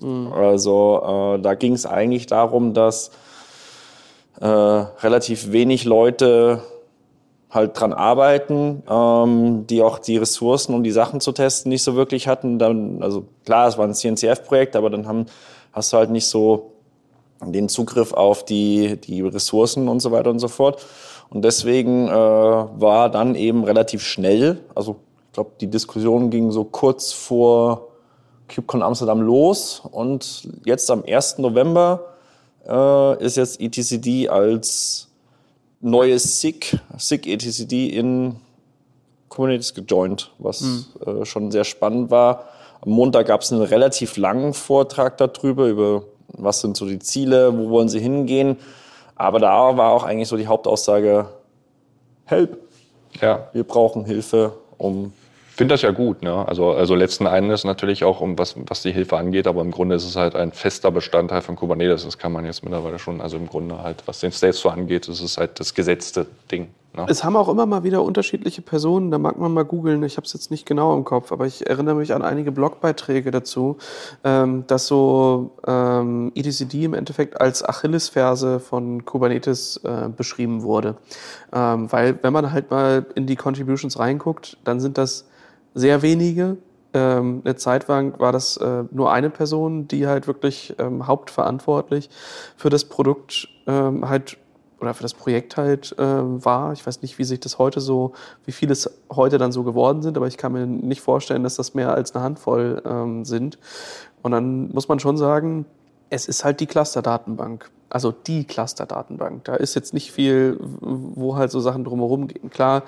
Mhm. 0.00 0.32
Also 0.32 1.02
äh, 1.02 1.40
da 1.40 1.54
ging 1.54 1.72
es 1.72 1.86
eigentlich 1.86 2.26
darum, 2.26 2.74
dass 2.74 3.10
äh, 4.40 4.46
relativ 4.46 5.52
wenig 5.52 5.84
Leute 5.84 6.62
halt 7.50 7.78
dran 7.78 7.92
arbeiten, 7.92 8.82
ähm, 8.88 9.66
die 9.66 9.82
auch 9.82 9.98
die 9.98 10.16
Ressourcen, 10.16 10.74
um 10.74 10.82
die 10.82 10.92
Sachen 10.92 11.20
zu 11.20 11.32
testen, 11.32 11.70
nicht 11.70 11.82
so 11.82 11.96
wirklich 11.96 12.28
hatten. 12.28 12.58
Dann, 12.58 13.02
also 13.02 13.24
klar, 13.44 13.68
es 13.68 13.76
war 13.76 13.86
ein 13.86 13.94
CNCF-Projekt, 13.94 14.76
aber 14.76 14.88
dann 14.88 15.06
haben, 15.06 15.26
hast 15.72 15.92
du 15.92 15.96
halt 15.96 16.10
nicht 16.10 16.26
so 16.26 16.72
den 17.44 17.68
Zugriff 17.68 18.12
auf 18.12 18.44
die, 18.44 19.00
die 19.00 19.22
Ressourcen 19.22 19.88
und 19.88 20.00
so 20.00 20.12
weiter 20.12 20.30
und 20.30 20.38
so 20.38 20.48
fort. 20.48 20.84
Und 21.30 21.44
deswegen 21.44 22.08
äh, 22.08 22.12
war 22.12 23.10
dann 23.10 23.34
eben 23.34 23.64
relativ 23.64 24.02
schnell, 24.02 24.60
also 24.74 24.96
ich 25.26 25.34
glaube, 25.34 25.52
die 25.60 25.68
Diskussion 25.68 26.30
ging 26.30 26.50
so 26.50 26.64
kurz 26.64 27.12
vor 27.12 27.88
KubeCon 28.52 28.82
Amsterdam 28.82 29.20
los 29.20 29.80
und 29.90 30.48
jetzt 30.64 30.90
am 30.90 31.04
1. 31.06 31.38
November 31.38 32.09
äh, 32.68 33.24
ist 33.24 33.36
jetzt 33.36 33.60
ETCD 33.60 34.28
als 34.28 35.08
neues 35.80 36.40
SIG, 36.40 36.78
SIG 36.98 37.26
ETCD 37.26 37.88
in 37.88 38.36
Kubernetes 39.28 39.74
gejoint, 39.74 40.30
was 40.38 40.60
mhm. 40.60 40.84
äh, 41.06 41.24
schon 41.24 41.50
sehr 41.50 41.64
spannend 41.64 42.10
war. 42.10 42.44
Am 42.82 42.90
Montag 42.90 43.26
gab 43.26 43.42
es 43.42 43.52
einen 43.52 43.62
relativ 43.62 44.16
langen 44.16 44.54
Vortrag 44.54 45.16
darüber, 45.18 45.66
über 45.66 46.02
was 46.28 46.60
sind 46.60 46.76
so 46.76 46.86
die 46.86 46.98
Ziele, 46.98 47.56
wo 47.56 47.70
wollen 47.70 47.88
sie 47.88 48.00
hingehen. 48.00 48.56
Aber 49.16 49.38
da 49.38 49.76
war 49.76 49.92
auch 49.92 50.04
eigentlich 50.04 50.28
so 50.28 50.36
die 50.36 50.46
Hauptaussage, 50.46 51.28
Help. 52.24 52.58
Ja. 53.20 53.48
Wir 53.52 53.64
brauchen 53.64 54.04
Hilfe, 54.04 54.52
um 54.78 55.12
finde 55.60 55.74
das 55.74 55.82
ja 55.82 55.90
gut. 55.90 56.22
Ne? 56.22 56.48
Also, 56.48 56.70
also 56.70 56.94
letzten 56.94 57.26
Endes 57.26 57.64
natürlich 57.64 58.02
auch, 58.02 58.22
um 58.22 58.38
was, 58.38 58.54
was 58.66 58.80
die 58.80 58.92
Hilfe 58.92 59.18
angeht, 59.18 59.46
aber 59.46 59.60
im 59.60 59.70
Grunde 59.70 59.94
ist 59.94 60.06
es 60.06 60.16
halt 60.16 60.34
ein 60.34 60.52
fester 60.52 60.90
Bestandteil 60.90 61.42
von 61.42 61.54
Kubernetes. 61.54 62.04
Das 62.04 62.16
kann 62.16 62.32
man 62.32 62.46
jetzt 62.46 62.64
mittlerweile 62.64 62.98
schon, 62.98 63.20
also 63.20 63.36
im 63.36 63.46
Grunde 63.46 63.82
halt, 63.82 64.02
was 64.06 64.20
den 64.20 64.32
State 64.32 64.54
so 64.54 64.70
angeht, 64.70 65.06
ist 65.06 65.20
es 65.20 65.36
halt 65.36 65.60
das 65.60 65.74
gesetzte 65.74 66.26
Ding. 66.50 66.68
Ne? 66.96 67.04
Es 67.10 67.24
haben 67.24 67.36
auch 67.36 67.50
immer 67.50 67.66
mal 67.66 67.84
wieder 67.84 68.02
unterschiedliche 68.02 68.62
Personen, 68.62 69.10
da 69.10 69.18
mag 69.18 69.38
man 69.38 69.52
mal 69.52 69.66
googeln, 69.66 70.02
ich 70.02 70.16
habe 70.16 70.24
es 70.24 70.32
jetzt 70.32 70.50
nicht 70.50 70.64
genau 70.64 70.96
im 70.96 71.04
Kopf, 71.04 71.30
aber 71.30 71.44
ich 71.44 71.68
erinnere 71.68 71.96
mich 71.96 72.14
an 72.14 72.22
einige 72.22 72.52
Blogbeiträge 72.52 73.30
dazu, 73.30 73.76
ähm, 74.24 74.64
dass 74.66 74.86
so 74.86 75.58
ähm, 75.66 76.32
etcd 76.34 76.84
im 76.84 76.94
Endeffekt 76.94 77.38
als 77.38 77.62
Achillesferse 77.62 78.60
von 78.60 79.04
Kubernetes 79.04 79.76
äh, 79.84 80.08
beschrieben 80.08 80.62
wurde. 80.62 80.96
Ähm, 81.52 81.92
weil 81.92 82.18
wenn 82.22 82.32
man 82.32 82.50
halt 82.50 82.70
mal 82.70 83.04
in 83.14 83.26
die 83.26 83.36
Contributions 83.36 83.98
reinguckt, 83.98 84.56
dann 84.64 84.80
sind 84.80 84.96
das 84.96 85.26
sehr 85.74 86.02
wenige. 86.02 86.56
Ähm, 86.92 87.42
eine 87.44 87.56
Zeit 87.56 87.86
lang 87.88 88.18
war 88.18 88.32
das 88.32 88.56
äh, 88.56 88.84
nur 88.90 89.12
eine 89.12 89.30
Person, 89.30 89.86
die 89.86 90.06
halt 90.06 90.26
wirklich 90.26 90.74
ähm, 90.78 91.06
hauptverantwortlich 91.06 92.10
für 92.56 92.68
das 92.68 92.84
Produkt 92.84 93.48
ähm, 93.66 94.08
halt 94.08 94.38
oder 94.80 94.94
für 94.94 95.02
das 95.02 95.14
Projekt 95.14 95.56
halt 95.56 95.94
ähm, 95.98 96.44
war. 96.44 96.72
Ich 96.72 96.86
weiß 96.86 97.02
nicht, 97.02 97.18
wie 97.18 97.24
sich 97.24 97.38
das 97.38 97.58
heute 97.58 97.80
so, 97.80 98.12
wie 98.46 98.52
viele 98.52 98.72
es 98.72 98.90
heute 99.14 99.38
dann 99.38 99.52
so 99.52 99.62
geworden 99.62 100.02
sind, 100.02 100.16
aber 100.16 100.26
ich 100.26 100.38
kann 100.38 100.52
mir 100.52 100.66
nicht 100.66 101.02
vorstellen, 101.02 101.42
dass 101.42 101.56
das 101.56 101.74
mehr 101.74 101.94
als 101.94 102.14
eine 102.14 102.24
Handvoll 102.24 102.82
ähm, 102.84 103.24
sind. 103.24 103.58
Und 104.22 104.32
dann 104.32 104.70
muss 104.72 104.88
man 104.88 104.98
schon 104.98 105.16
sagen, 105.16 105.66
es 106.08 106.26
ist 106.26 106.44
halt 106.44 106.60
die 106.60 106.66
Cluster-Datenbank 106.66 107.70
also 107.90 108.12
die 108.12 108.44
Cluster-Datenbank. 108.44 109.44
Da 109.44 109.56
ist 109.56 109.74
jetzt 109.74 109.92
nicht 109.92 110.12
viel, 110.12 110.56
wo 110.60 111.36
halt 111.36 111.50
so 111.50 111.60
Sachen 111.60 111.84
drumherum 111.84 112.28
gehen. 112.28 112.48
Klar, 112.48 112.84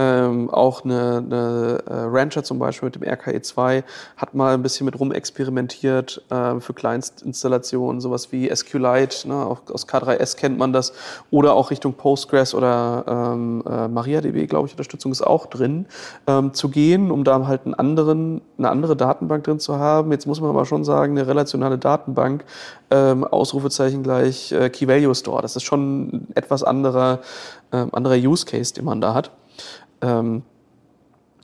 ähm, 0.00 0.48
auch 0.48 0.82
eine, 0.84 1.18
eine 1.18 1.82
äh, 1.86 1.92
Rancher 1.92 2.42
zum 2.42 2.58
Beispiel 2.58 2.86
mit 2.86 2.94
dem 2.94 3.02
RKE2 3.02 3.84
hat 4.16 4.34
mal 4.34 4.54
ein 4.54 4.62
bisschen 4.62 4.86
mit 4.86 4.98
rumexperimentiert 4.98 6.22
äh, 6.30 6.58
für 6.58 6.72
Kleinstinstallationen, 6.72 8.00
sowas 8.00 8.32
wie 8.32 8.48
SQLite, 8.54 9.28
ne, 9.28 9.34
auch 9.34 9.60
aus 9.70 9.86
K3S 9.86 10.38
kennt 10.38 10.56
man 10.56 10.72
das, 10.72 10.94
oder 11.30 11.52
auch 11.52 11.70
Richtung 11.70 11.92
Postgres 11.92 12.54
oder 12.54 13.04
ähm, 13.06 13.62
äh, 13.66 13.88
MariaDB, 13.88 14.46
glaube 14.46 14.68
ich, 14.68 14.72
Unterstützung 14.72 15.12
ist 15.12 15.20
auch 15.20 15.46
drin, 15.46 15.84
ähm, 16.26 16.54
zu 16.54 16.70
gehen, 16.70 17.10
um 17.10 17.22
da 17.22 17.46
halt 17.46 17.66
einen 17.66 17.74
anderen, 17.74 18.40
eine 18.56 18.70
andere 18.70 18.96
Datenbank 18.96 19.44
drin 19.44 19.60
zu 19.60 19.78
haben. 19.78 20.12
Jetzt 20.12 20.26
muss 20.26 20.40
man 20.40 20.48
aber 20.48 20.64
schon 20.64 20.84
sagen, 20.84 21.18
eine 21.18 21.26
relationale 21.26 21.76
Datenbank, 21.76 22.44
ähm, 22.90 23.24
Ausrufezeichen 23.24 24.02
gleich 24.02 24.52
äh, 24.52 24.70
Key 24.70 24.88
Value 24.88 25.14
Store. 25.14 25.42
Das 25.42 25.56
ist 25.56 25.64
schon 25.64 26.08
ein 26.08 26.28
etwas 26.34 26.64
anderer, 26.64 27.18
äh, 27.70 27.84
anderer 27.92 28.16
Use 28.16 28.46
Case, 28.46 28.72
den 28.72 28.86
man 28.86 29.02
da 29.02 29.12
hat. 29.12 29.30
Ähm, 30.02 30.42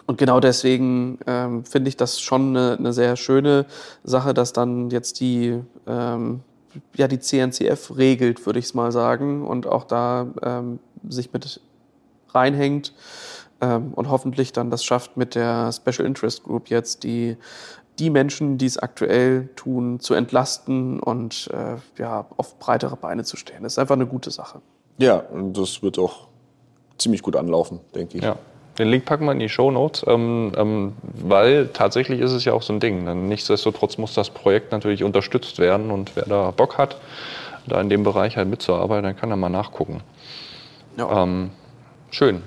und 0.06 0.18
genau 0.18 0.38
deswegen 0.40 1.18
ähm, 1.26 1.64
finde 1.64 1.88
ich 1.88 1.96
das 1.96 2.20
schon 2.20 2.56
eine, 2.56 2.76
eine, 2.78 2.92
sehr 2.92 3.16
schöne 3.16 3.66
Sache, 4.04 4.34
dass 4.34 4.52
dann 4.52 4.90
jetzt 4.90 5.20
die, 5.20 5.60
ähm, 5.86 6.40
ja, 6.94 7.08
die 7.08 7.18
CNCF 7.18 7.96
regelt, 7.96 8.46
würde 8.46 8.60
ich 8.60 8.66
es 8.66 8.74
mal 8.74 8.92
sagen, 8.92 9.44
und 9.44 9.66
auch 9.66 9.84
da 9.84 10.28
ähm, 10.42 10.78
sich 11.08 11.32
mit 11.32 11.60
reinhängt 12.30 12.92
ähm, 13.60 13.94
und 13.94 14.08
hoffentlich 14.08 14.52
dann 14.52 14.70
das 14.70 14.84
schafft 14.84 15.16
mit 15.16 15.34
der 15.34 15.72
Special 15.72 16.06
Interest 16.06 16.44
Group 16.44 16.68
jetzt 16.68 17.02
die 17.02 17.36
die 17.98 18.10
Menschen, 18.10 18.58
die 18.58 18.66
es 18.66 18.78
aktuell 18.78 19.48
tun, 19.56 20.00
zu 20.00 20.14
entlasten 20.14 21.00
und 21.00 21.48
äh, 21.52 21.76
ja, 21.98 22.26
auf 22.36 22.58
breitere 22.58 22.96
Beine 22.96 23.24
zu 23.24 23.36
stellen. 23.36 23.62
Das 23.62 23.72
ist 23.72 23.78
einfach 23.78 23.94
eine 23.94 24.06
gute 24.06 24.30
Sache. 24.30 24.60
Ja, 24.98 25.16
und 25.16 25.56
das 25.56 25.82
wird 25.82 25.98
auch 25.98 26.28
ziemlich 26.98 27.22
gut 27.22 27.36
anlaufen, 27.36 27.80
denke 27.94 28.18
ich. 28.18 28.24
Ja. 28.24 28.36
Den 28.78 28.88
Link 28.88 29.06
packen 29.06 29.24
wir 29.24 29.32
in 29.32 29.38
die 29.38 29.48
Show 29.48 29.70
Notes, 29.70 30.04
ähm, 30.06 30.52
ähm, 30.56 30.92
weil 31.02 31.68
tatsächlich 31.68 32.20
ist 32.20 32.32
es 32.32 32.44
ja 32.44 32.52
auch 32.52 32.62
so 32.62 32.74
ein 32.74 32.80
Ding. 32.80 33.26
Nichtsdestotrotz 33.26 33.96
muss 33.96 34.12
das 34.12 34.28
Projekt 34.28 34.72
natürlich 34.72 35.02
unterstützt 35.02 35.58
werden 35.58 35.90
und 35.90 36.14
wer 36.14 36.24
da 36.26 36.50
Bock 36.50 36.76
hat, 36.76 36.96
da 37.66 37.80
in 37.80 37.88
dem 37.88 38.02
Bereich 38.02 38.36
halt 38.36 38.48
mitzuarbeiten, 38.48 39.04
dann 39.04 39.16
kann 39.16 39.30
er 39.30 39.36
mal 39.36 39.48
nachgucken. 39.48 40.02
Ja. 40.98 41.22
Ähm, 41.22 41.50
schön. 42.10 42.42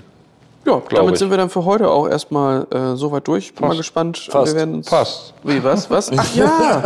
Ja, 0.70 0.98
damit 0.98 1.14
ich. 1.14 1.20
sind 1.20 1.30
wir 1.30 1.38
dann 1.38 1.50
für 1.50 1.66
heute 1.66 1.90
auch 1.90 2.08
erstmal 2.08 2.68
äh, 2.72 2.96
soweit 2.96 3.28
durch. 3.28 3.54
Bin 3.54 3.68
mal 3.68 3.78
gespannt. 3.78 4.28
Fast. 4.30 4.54
Wir 4.54 4.60
werden 4.60 4.76
uns 4.76 4.90
Passt. 4.90 5.34
Wie, 5.44 5.64
was? 5.64 5.90
Was? 5.90 6.12
Ach 6.18 6.36
ja, 6.36 6.84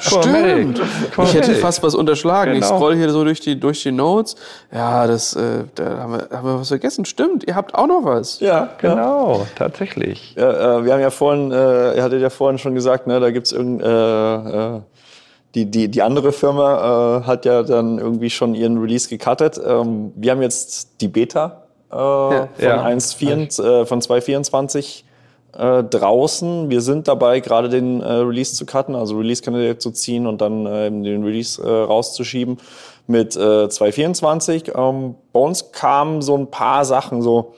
stimmt. 0.00 0.80
Ich 1.22 1.34
hätte 1.34 1.54
fast 1.56 1.82
was 1.82 1.94
unterschlagen. 1.94 2.54
Genau. 2.54 2.66
Ich 2.66 2.72
scroll 2.72 2.96
hier 2.96 3.10
so 3.10 3.24
durch 3.24 3.40
die, 3.40 3.58
durch 3.58 3.82
die 3.82 3.92
Notes. 3.92 4.36
Ja, 4.72 5.06
das, 5.06 5.34
äh, 5.34 5.64
da 5.74 5.98
haben 5.98 6.12
wir, 6.12 6.28
haben 6.36 6.48
wir 6.48 6.60
was 6.60 6.68
vergessen. 6.68 7.04
Stimmt, 7.04 7.44
ihr 7.46 7.54
habt 7.54 7.74
auch 7.74 7.86
noch 7.86 8.04
was. 8.04 8.40
Ja, 8.40 8.70
genau, 8.78 9.40
ja. 9.40 9.46
tatsächlich. 9.56 10.34
Ja, 10.36 10.78
äh, 10.78 10.84
wir 10.84 10.92
haben 10.92 11.00
ja 11.00 11.10
vorhin, 11.10 11.52
äh, 11.52 11.96
ihr 11.96 12.02
hattet 12.02 12.22
ja 12.22 12.30
vorhin 12.30 12.58
schon 12.58 12.74
gesagt, 12.74 13.06
ne, 13.06 13.20
da 13.20 13.30
gibt's 13.30 13.52
irgend, 13.52 13.82
äh, 13.82 14.76
äh, 14.76 14.80
die, 15.54 15.70
die, 15.70 15.88
die 15.88 16.02
andere 16.02 16.32
Firma 16.32 17.20
äh, 17.20 17.26
hat 17.26 17.44
ja 17.44 17.62
dann 17.62 17.98
irgendwie 17.98 18.30
schon 18.30 18.54
ihren 18.54 18.78
Release 18.78 19.08
gecuttet. 19.08 19.58
Ähm, 19.64 20.12
wir 20.14 20.32
haben 20.32 20.42
jetzt 20.42 21.00
die 21.00 21.08
Beta 21.08 21.65
äh, 21.96 22.34
ja. 22.34 22.48
von, 22.54 22.64
ja. 22.64 22.82
1, 22.82 23.58
äh, 23.58 23.86
von 23.86 24.00
2.24 24.00 25.02
äh, 25.56 25.84
draußen. 25.84 26.68
Wir 26.70 26.80
sind 26.80 27.08
dabei, 27.08 27.40
gerade 27.40 27.68
den 27.68 28.00
äh, 28.00 28.12
Release 28.12 28.54
zu 28.54 28.66
cutten, 28.66 28.94
also 28.94 29.16
Release-Candidate 29.16 29.78
zu 29.78 29.90
ziehen 29.90 30.26
und 30.26 30.40
dann 30.40 30.66
äh, 30.66 30.90
den 30.90 31.24
Release 31.24 31.62
äh, 31.62 31.68
rauszuschieben 31.68 32.58
mit 33.06 33.36
äh, 33.36 33.38
2.24. 33.38 34.76
Ähm, 34.76 35.14
bei 35.32 35.40
uns 35.40 35.72
kamen 35.72 36.22
so 36.22 36.36
ein 36.36 36.50
paar 36.50 36.84
Sachen, 36.84 37.22
so 37.22 37.54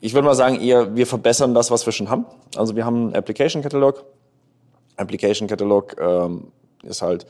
ich 0.00 0.14
würde 0.14 0.26
mal 0.26 0.34
sagen, 0.34 0.60
eher, 0.60 0.94
wir 0.94 1.06
verbessern 1.06 1.54
das, 1.54 1.70
was 1.70 1.84
wir 1.84 1.92
schon 1.92 2.08
haben. 2.08 2.26
Also 2.56 2.76
wir 2.76 2.84
haben 2.84 3.06
einen 3.06 3.16
Application 3.16 3.62
Catalog. 3.62 4.04
Application 4.96 5.48
Catalog 5.48 5.96
ähm, 6.00 6.52
ist 6.82 7.02
halt 7.02 7.26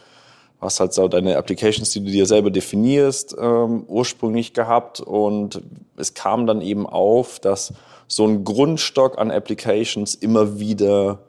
hast 0.60 0.80
halt 0.80 0.92
so 0.92 1.06
deine 1.08 1.36
Applications, 1.36 1.90
die 1.90 2.00
du 2.00 2.10
dir 2.10 2.26
selber 2.26 2.50
definierst, 2.50 3.36
ähm, 3.38 3.84
ursprünglich 3.86 4.54
gehabt. 4.54 5.00
Und 5.00 5.62
es 5.96 6.14
kam 6.14 6.46
dann 6.46 6.60
eben 6.60 6.86
auf, 6.86 7.38
dass 7.38 7.72
so 8.08 8.26
ein 8.26 8.44
Grundstock 8.44 9.18
an 9.18 9.30
Applications 9.30 10.14
immer 10.14 10.58
wieder 10.58 11.20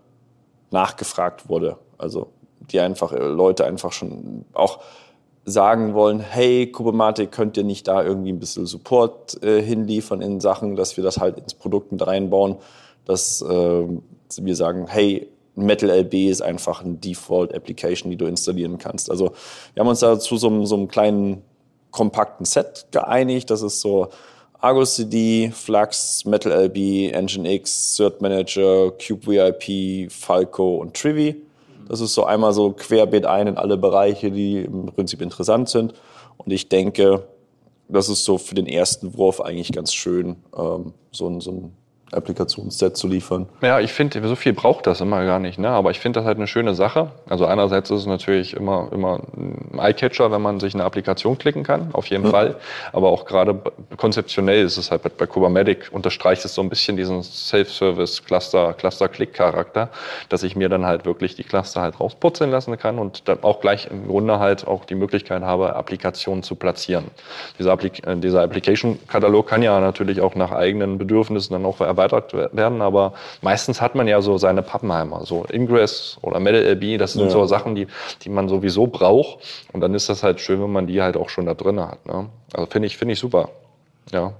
nachgefragt 0.72 1.50
wurde. 1.50 1.78
Also 1.98 2.28
die 2.72 2.80
einfach 2.80 3.12
äh, 3.12 3.18
Leute 3.18 3.66
einfach 3.66 3.92
schon 3.92 4.46
auch 4.54 4.80
sagen 5.46 5.94
wollen, 5.94 6.20
hey, 6.20 6.72
Kubernetes, 6.72 7.32
könnt 7.32 7.58
ihr 7.58 7.64
nicht 7.64 7.88
da 7.88 8.04
irgendwie 8.04 8.32
ein 8.32 8.40
bisschen 8.40 8.66
Support 8.66 9.44
äh, 9.44 9.62
hinliefern 9.62 10.22
in 10.22 10.40
Sachen, 10.40 10.76
dass 10.76 10.98
wir 10.98 11.04
das 11.04 11.18
halt 11.18 11.38
ins 11.38 11.54
Produkt 11.54 11.92
mit 11.92 12.06
reinbauen, 12.06 12.58
dass 13.06 13.42
äh, 13.42 13.88
wir 14.38 14.56
sagen, 14.56 14.86
hey, 14.88 15.28
Metal 15.66 15.90
LB 15.90 16.14
ist 16.14 16.42
einfach 16.42 16.84
ein 16.84 17.00
Default 17.02 17.54
Application, 17.54 18.10
die 18.12 18.18
du 18.18 18.26
installieren 18.26 18.78
kannst. 18.78 19.10
Also 19.12 19.32
wir 19.74 19.82
haben 19.82 19.88
uns 19.88 20.00
da 20.00 20.20
zu 20.20 20.38
so, 20.38 20.66
so 20.66 20.76
einem 20.76 20.88
kleinen 20.88 21.42
kompakten 21.92 22.46
Set 22.46 22.88
geeinigt. 22.92 23.50
Das 23.50 23.62
ist 23.62 23.82
so 23.82 24.10
Argo 24.60 24.84
CD, 24.84 25.52
Flux, 25.54 26.26
Metal 26.26 26.52
LB, 26.52 27.14
Nginx, 27.16 27.96
Cert 27.96 28.22
Manager, 28.22 28.92
Cube 28.92 29.28
VIP, 29.28 30.12
Falco 30.12 30.78
und 30.78 30.96
Trivi. 30.96 31.36
Das 31.88 32.02
ist 32.02 32.14
so 32.14 32.26
einmal 32.26 32.54
so 32.54 32.72
querbeet 32.72 33.26
ein 33.26 33.48
in 33.48 33.58
alle 33.58 33.78
Bereiche, 33.78 34.32
die 34.32 34.60
im 34.60 34.88
Prinzip 34.88 35.22
interessant 35.22 35.70
sind. 35.70 35.94
Und 36.38 36.52
ich 36.52 36.70
denke, 36.70 37.24
das 37.88 38.10
ist 38.10 38.26
so 38.26 38.38
für 38.38 38.54
den 38.54 38.68
ersten 38.68 39.18
Wurf 39.18 39.42
eigentlich 39.42 39.72
ganz 39.72 39.94
schön, 39.94 40.36
ähm, 40.56 40.94
so, 41.12 41.40
so 41.40 41.52
ein 41.52 41.72
Applikationsset 42.12 42.98
zu 42.98 43.08
liefern. 43.08 43.48
Ja, 43.62 43.80
ich 43.80 43.94
finde, 43.94 44.28
so 44.28 44.36
viel 44.36 44.54
braucht 44.54 44.88
das 44.88 45.02
immer 45.02 45.26
gar 45.26 45.40
nicht. 45.40 45.60
Ne? 45.60 45.70
Aber 45.70 45.92
ich 45.92 46.00
finde 46.00 46.20
das 46.20 46.26
halt 46.26 46.38
eine 46.38 46.48
schöne 46.48 46.74
Sache. 46.74 47.12
Also 47.30 47.46
einerseits 47.46 47.90
ist 47.92 48.02
es 48.02 48.06
natürlich 48.06 48.56
immer, 48.56 48.90
immer 48.92 49.22
ein 49.38 49.80
Eyecatcher, 49.80 50.32
wenn 50.32 50.42
man 50.42 50.60
sich 50.60 50.74
eine 50.74 50.84
Applikation 50.84 51.38
klicken 51.38 51.64
kann, 51.64 51.90
auf 51.94 52.08
jeden 52.08 52.26
ja. 52.26 52.32
Fall. 52.32 52.56
Aber 52.94 53.10
auch 53.10 53.26
gerade 53.26 53.60
konzeptionell 53.98 54.66
ist 54.66 54.78
es 54.78 54.92
halt 54.92 55.04
bei, 55.04 55.10
bei 55.10 55.28
Kubernetes, 55.28 55.90
unterstreicht 55.90 56.44
es 56.46 56.56
so 56.56 56.62
ein 56.62 56.70
bisschen 56.70 56.98
diesen 56.98 57.22
Self-Service 57.24 58.26
Cluster, 58.26 58.74
Cluster-Click-Charakter, 58.74 59.90
dass 60.30 60.44
ich 60.44 60.56
mir 60.56 60.70
dann 60.70 60.86
halt 60.86 61.06
wirklich 61.06 61.36
die 61.36 61.44
Cluster 61.44 61.82
halt 61.82 62.00
rausputzeln 62.00 62.50
lassen 62.50 62.78
kann 62.78 62.98
und 63.00 63.28
dann 63.28 63.44
auch 63.44 63.62
gleich 63.62 63.88
im 63.92 64.08
Grunde 64.08 64.40
halt 64.40 64.68
auch 64.68 64.86
die 64.86 64.96
Möglichkeit 64.96 65.44
habe, 65.44 65.76
Applikationen 65.76 66.44
zu 66.44 66.56
platzieren. 66.56 67.06
Dieser, 67.60 67.74
Applik 67.74 68.06
äh, 68.08 68.16
dieser 68.16 68.42
Application-Katalog 68.42 69.48
kann 69.48 69.62
ja 69.62 69.80
natürlich 69.80 70.22
auch 70.22 70.36
nach 70.36 70.52
eigenen 70.52 70.98
Bedürfnissen 70.98 71.54
dann 71.54 71.66
auch 71.66 71.80
erweitert 71.80 71.99
werden, 72.00 72.82
aber 72.82 73.14
meistens 73.42 73.82
hat 73.82 73.96
man 73.96 74.08
ja 74.08 74.22
so 74.22 74.38
seine 74.38 74.62
Pappenheimer, 74.62 75.26
so 75.26 75.46
Ingress 75.52 76.18
oder 76.22 76.40
MetalLB, 76.40 76.98
das 76.98 77.14
sind 77.14 77.24
ja. 77.24 77.30
so 77.30 77.46
Sachen, 77.46 77.76
die, 77.76 77.88
die 78.24 78.30
man 78.30 78.50
sowieso 78.50 78.88
braucht 78.88 79.40
und 79.74 79.82
dann 79.82 79.94
ist 79.94 80.10
das 80.10 80.24
halt 80.24 80.40
schön, 80.40 80.62
wenn 80.62 80.72
man 80.72 80.88
die 80.88 81.02
halt 81.02 81.18
auch 81.18 81.30
schon 81.30 81.46
da 81.46 81.54
drin 81.54 81.80
hat. 81.80 82.06
Ne? 82.06 82.28
Also 82.54 82.66
finde 82.70 82.88
ich, 82.88 82.98
finde 82.98 83.14
ich 83.14 83.20
super. 83.20 83.50
Ja. 84.12 84.34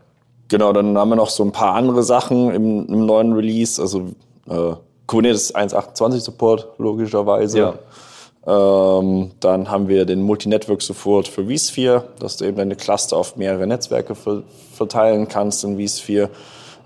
Genau, 0.48 0.74
dann 0.74 0.98
haben 0.98 1.10
wir 1.10 1.16
noch 1.16 1.30
so 1.30 1.44
ein 1.44 1.52
paar 1.52 1.76
andere 1.76 2.02
Sachen 2.04 2.52
im, 2.52 2.88
im 2.88 3.06
neuen 3.06 3.34
Release, 3.34 3.80
also 3.80 4.10
äh, 4.50 4.74
Kubernetes 5.06 5.54
1.28 5.54 6.20
Support, 6.20 6.68
logischerweise. 6.78 7.60
Ja. 7.60 7.74
Ähm, 8.48 9.32
dann 9.40 9.70
haben 9.70 9.88
wir 9.88 10.06
den 10.06 10.22
Multi-Network 10.22 10.82
Support 10.82 11.28
für 11.28 11.46
vSphere, 11.46 12.06
dass 12.20 12.38
du 12.38 12.46
eben 12.46 12.58
deine 12.58 12.76
Cluster 12.76 13.18
auf 13.18 13.36
mehrere 13.36 13.68
Netzwerke 13.68 14.16
verteilen 14.74 15.28
kannst 15.28 15.64
in 15.64 15.80
vSphere. 15.80 16.30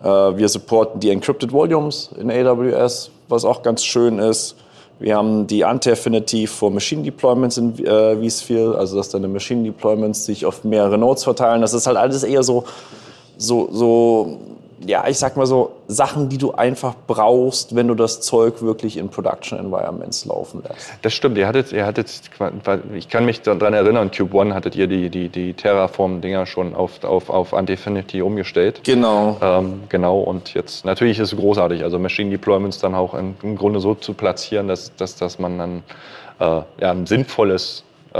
Äh, 0.03 0.07
wir 0.07 0.49
supporten 0.49 0.99
die 0.99 1.09
Encrypted 1.09 1.51
Volumes 1.51 2.09
in 2.19 2.29
AWS, 2.29 3.09
was 3.29 3.45
auch 3.45 3.63
ganz 3.63 3.83
schön 3.83 4.19
ist. 4.19 4.55
Wir 4.99 5.17
haben 5.17 5.47
die 5.47 5.65
Anti-Affinity 5.65 6.47
for 6.47 6.69
Machine 6.71 7.03
Deployments 7.03 7.57
in 7.57 7.77
äh, 7.85 8.15
vSphere, 8.29 8.77
also 8.77 8.95
dass 8.95 9.09
deine 9.09 9.27
Machine 9.27 9.63
Deployments 9.63 10.25
sich 10.25 10.45
auf 10.45 10.63
mehrere 10.63 10.97
Nodes 10.97 11.23
verteilen. 11.23 11.61
Das 11.61 11.73
ist 11.73 11.87
halt 11.87 11.97
alles 11.97 12.23
eher 12.23 12.43
so, 12.43 12.63
so, 13.37 13.69
so 13.71 14.37
ja, 14.85 15.07
ich 15.07 15.17
sag 15.17 15.37
mal 15.37 15.45
so, 15.45 15.71
Sachen, 15.87 16.29
die 16.29 16.37
du 16.37 16.53
einfach 16.53 16.95
brauchst, 17.07 17.75
wenn 17.75 17.87
du 17.87 17.95
das 17.95 18.21
Zeug 18.21 18.61
wirklich 18.61 18.97
in 18.97 19.09
Production 19.09 19.59
Environments 19.59 20.25
laufen 20.25 20.63
lässt. 20.67 20.93
Das 21.01 21.13
stimmt. 21.13 21.37
Ihr 21.37 21.47
hattet, 21.47 21.71
ihr 21.71 21.85
hattet, 21.85 22.21
ich 22.93 23.09
kann 23.09 23.25
mich 23.25 23.41
daran 23.41 23.73
erinnern, 23.73 24.11
Cube 24.11 24.35
One 24.35 24.53
hattet 24.53 24.75
ihr 24.75 24.87
die, 24.87 25.09
die, 25.09 25.29
die 25.29 25.53
Terraform-Dinger 25.53 26.45
schon 26.45 26.75
auf, 26.75 27.03
auf, 27.03 27.29
auf 27.29 27.53
Antifinity 27.53 28.21
umgestellt. 28.21 28.81
Genau. 28.83 29.37
Ähm, 29.41 29.83
genau. 29.89 30.19
Und 30.19 30.53
jetzt, 30.53 30.85
natürlich 30.85 31.19
ist 31.19 31.33
es 31.33 31.39
großartig, 31.39 31.83
also 31.83 31.99
Machine 31.99 32.29
Deployments 32.31 32.79
dann 32.79 32.95
auch 32.95 33.13
in, 33.13 33.35
im 33.43 33.57
Grunde 33.57 33.79
so 33.79 33.95
zu 33.95 34.13
platzieren, 34.13 34.67
dass, 34.67 34.95
dass, 34.95 35.15
dass 35.15 35.39
man 35.39 35.57
dann 35.57 35.83
äh, 36.39 36.61
ja, 36.81 36.91
ein 36.91 37.05
sinnvolles 37.05 37.83
äh, 38.13 38.19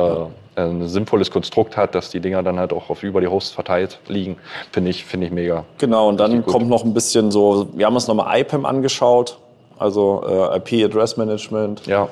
ein 0.56 0.88
sinnvolles 0.88 1.32
Konstrukt 1.32 1.78
hat, 1.78 1.96
dass 1.96 2.10
die 2.10 2.20
Dinger 2.20 2.44
dann 2.44 2.60
halt 2.60 2.74
auch 2.74 2.90
auf 2.90 3.04
über 3.04 3.22
die 3.22 3.28
Hosts 3.28 3.52
verteilt 3.52 4.00
liegen, 4.08 4.38
finde 4.72 4.92
ich, 4.92 5.06
finde 5.06 5.28
ich 5.28 5.34
mega. 5.34 5.66
Genau, 5.78 6.10
und 6.10 6.20
dann 6.20 6.46
kommt 6.46 6.70
noch 6.70 6.84
ein 6.84 6.94
bisschen 6.94 7.32
so, 7.32 7.68
wir 7.74 7.86
haben 7.86 7.96
uns 7.96 8.08
nochmal 8.08 8.40
IPAM 8.40 8.66
angeschaut, 8.66 9.38
also 9.80 10.24
äh, 10.28 10.58
IP 10.58 10.86
Address 10.86 11.18
Management. 11.18 11.86
Ja. 11.88 12.08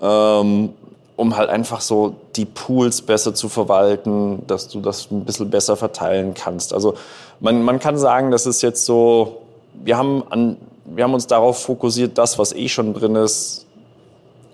Ähm, 0.00 0.70
um 1.16 1.36
halt 1.36 1.48
einfach 1.48 1.80
so 1.80 2.14
die 2.36 2.44
Pools 2.44 3.00
besser 3.00 3.34
zu 3.34 3.48
verwalten, 3.48 4.46
dass 4.46 4.68
du 4.68 4.80
das 4.80 5.10
ein 5.10 5.24
bisschen 5.24 5.50
besser 5.50 5.76
verteilen 5.76 6.34
kannst. 6.34 6.74
Also 6.74 6.94
man, 7.40 7.62
man 7.62 7.78
kann 7.78 7.96
sagen, 7.96 8.30
das 8.30 8.46
ist 8.46 8.62
jetzt 8.62 8.84
so, 8.84 9.40
wir 9.82 9.96
haben, 9.96 10.24
an, 10.28 10.58
wir 10.84 11.04
haben 11.04 11.14
uns 11.14 11.26
darauf 11.26 11.62
fokussiert, 11.62 12.18
das, 12.18 12.38
was 12.38 12.54
eh 12.54 12.68
schon 12.68 12.92
drin 12.92 13.16
ist, 13.16 13.65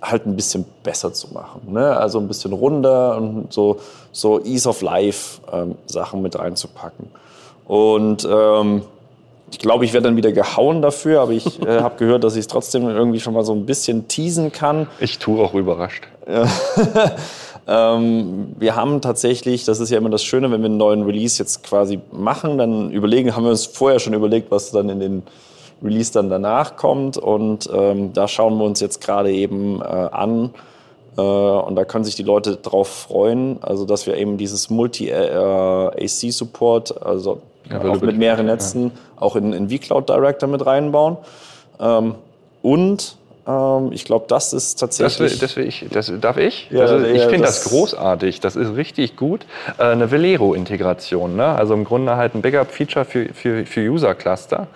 halt 0.03 0.27
ein 0.27 0.35
bisschen 0.35 0.65
besser 0.83 1.13
zu 1.13 1.33
machen. 1.33 1.73
Ne? 1.73 1.97
Also 1.97 2.19
ein 2.19 2.27
bisschen 2.27 2.53
runder 2.53 3.17
und 3.17 3.53
so, 3.53 3.79
so 4.11 4.45
Ease 4.45 4.69
of 4.69 4.83
Life 4.83 5.41
ähm, 5.53 5.77
Sachen 5.87 6.21
mit 6.23 6.39
reinzupacken. 6.39 7.09
Und 7.67 8.29
ähm, 8.29 8.83
ich 9.53 9.59
glaube, 9.59 9.85
ich 9.85 9.93
werde 9.93 10.09
dann 10.09 10.17
wieder 10.17 10.33
gehauen 10.33 10.83
dafür, 10.83 11.21
aber 11.21 11.33
ich 11.33 11.63
äh, 11.63 11.81
habe 11.81 11.97
gehört, 11.97 12.25
dass 12.25 12.35
ich 12.35 12.41
es 12.41 12.47
trotzdem 12.49 12.89
irgendwie 12.89 13.21
schon 13.21 13.35
mal 13.35 13.45
so 13.45 13.55
ein 13.55 13.65
bisschen 13.65 14.09
teasen 14.09 14.51
kann. 14.51 14.89
Ich 14.99 15.19
tue 15.19 15.43
auch 15.43 15.55
überrascht. 15.55 16.05
ähm, 17.69 18.57
wir 18.59 18.75
haben 18.75 19.01
tatsächlich, 19.01 19.65
das 19.65 19.79
ist 19.79 19.91
ja 19.91 19.99
immer 19.99 20.11
das 20.11 20.25
Schöne, 20.25 20.51
wenn 20.51 20.63
wir 20.63 20.67
einen 20.67 20.79
neuen 20.79 21.05
Release 21.05 21.41
jetzt 21.41 21.63
quasi 21.63 22.01
machen, 22.11 22.59
dann 22.59 22.91
überlegen, 22.91 23.37
haben 23.37 23.45
wir 23.45 23.51
uns 23.51 23.67
vorher 23.67 24.01
schon 24.01 24.15
überlegt, 24.15 24.51
was 24.51 24.73
dann 24.73 24.89
in 24.89 24.99
den 24.99 25.23
Release 25.83 26.13
dann 26.13 26.31
danach 26.31 26.77
kommt. 26.77 27.17
Und 27.17 27.69
ähm, 27.73 28.13
da 28.13 28.29
schauen 28.29 28.59
wir 28.59 28.65
uns 28.65 28.81
jetzt 28.81 29.01
gerade 29.01 29.33
eben 29.33 29.81
äh, 29.81 29.85
an. 29.85 30.51
Äh, 31.17 31.21
und 31.21 31.77
da 31.77 31.85
können 31.85 32.05
sich 32.05 32.17
die 32.17 32.23
Leute 32.23 32.57
drauf 32.57 32.89
freuen, 32.89 33.59
also 33.63 33.85
dass 33.85 34.07
wir 34.07 34.17
eben 34.17 34.39
dieses 34.39 34.71
Multi-AC-Support, 34.71 36.91
äh, 36.91 36.95
also 37.05 37.43
ja, 37.71 37.85
auch 37.85 38.01
mit 38.01 38.17
mehreren 38.17 38.47
Netzen, 38.47 38.85
ja. 38.85 38.93
auch 39.17 39.37
in, 39.37 39.53
in 39.53 39.69
vCloud 39.69 40.09
Director 40.09 40.49
mit 40.49 40.65
reinbauen. 40.65 41.19
Ähm, 41.81 42.15
und 42.63 43.19
ähm, 43.47 43.91
ich 43.93 44.05
glaube, 44.05 44.27
das 44.29 44.53
ist 44.53 44.77
tatsächlich. 44.77 45.39
Das, 45.39 45.57
will, 45.57 45.67
das, 45.67 45.67
will 45.67 45.67
ich, 45.67 45.87
das 45.91 46.13
darf 46.21 46.37
ich? 46.37 46.69
Ja, 46.71 46.83
also 46.83 47.05
ich 47.05 47.23
finde 47.23 47.47
das, 47.47 47.63
das, 47.63 47.73
großartig. 47.73 48.41
Das 48.41 48.57
ist 48.57 48.77
richtig 48.77 49.17
gut. 49.17 49.47
Äh, 49.79 49.85
eine 49.85 50.11
Velero-Integration. 50.11 51.37
Ne? 51.37 51.45
Also 51.45 51.75
im 51.75 51.85
Grunde 51.85 52.17
halt 52.17 52.35
ein 52.35 52.43
Backup-Feature 52.43 53.05
für, 53.05 53.33
für, 53.35 53.67
für 53.67 53.81
User-Cluster. 53.81 54.67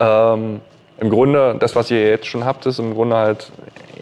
Ähm, 0.00 0.60
Im 1.00 1.10
Grunde, 1.10 1.56
das, 1.58 1.76
was 1.76 1.90
ihr 1.90 2.08
jetzt 2.08 2.26
schon 2.26 2.44
habt, 2.44 2.66
ist 2.66 2.78
im 2.78 2.94
Grunde 2.94 3.16
halt 3.16 3.52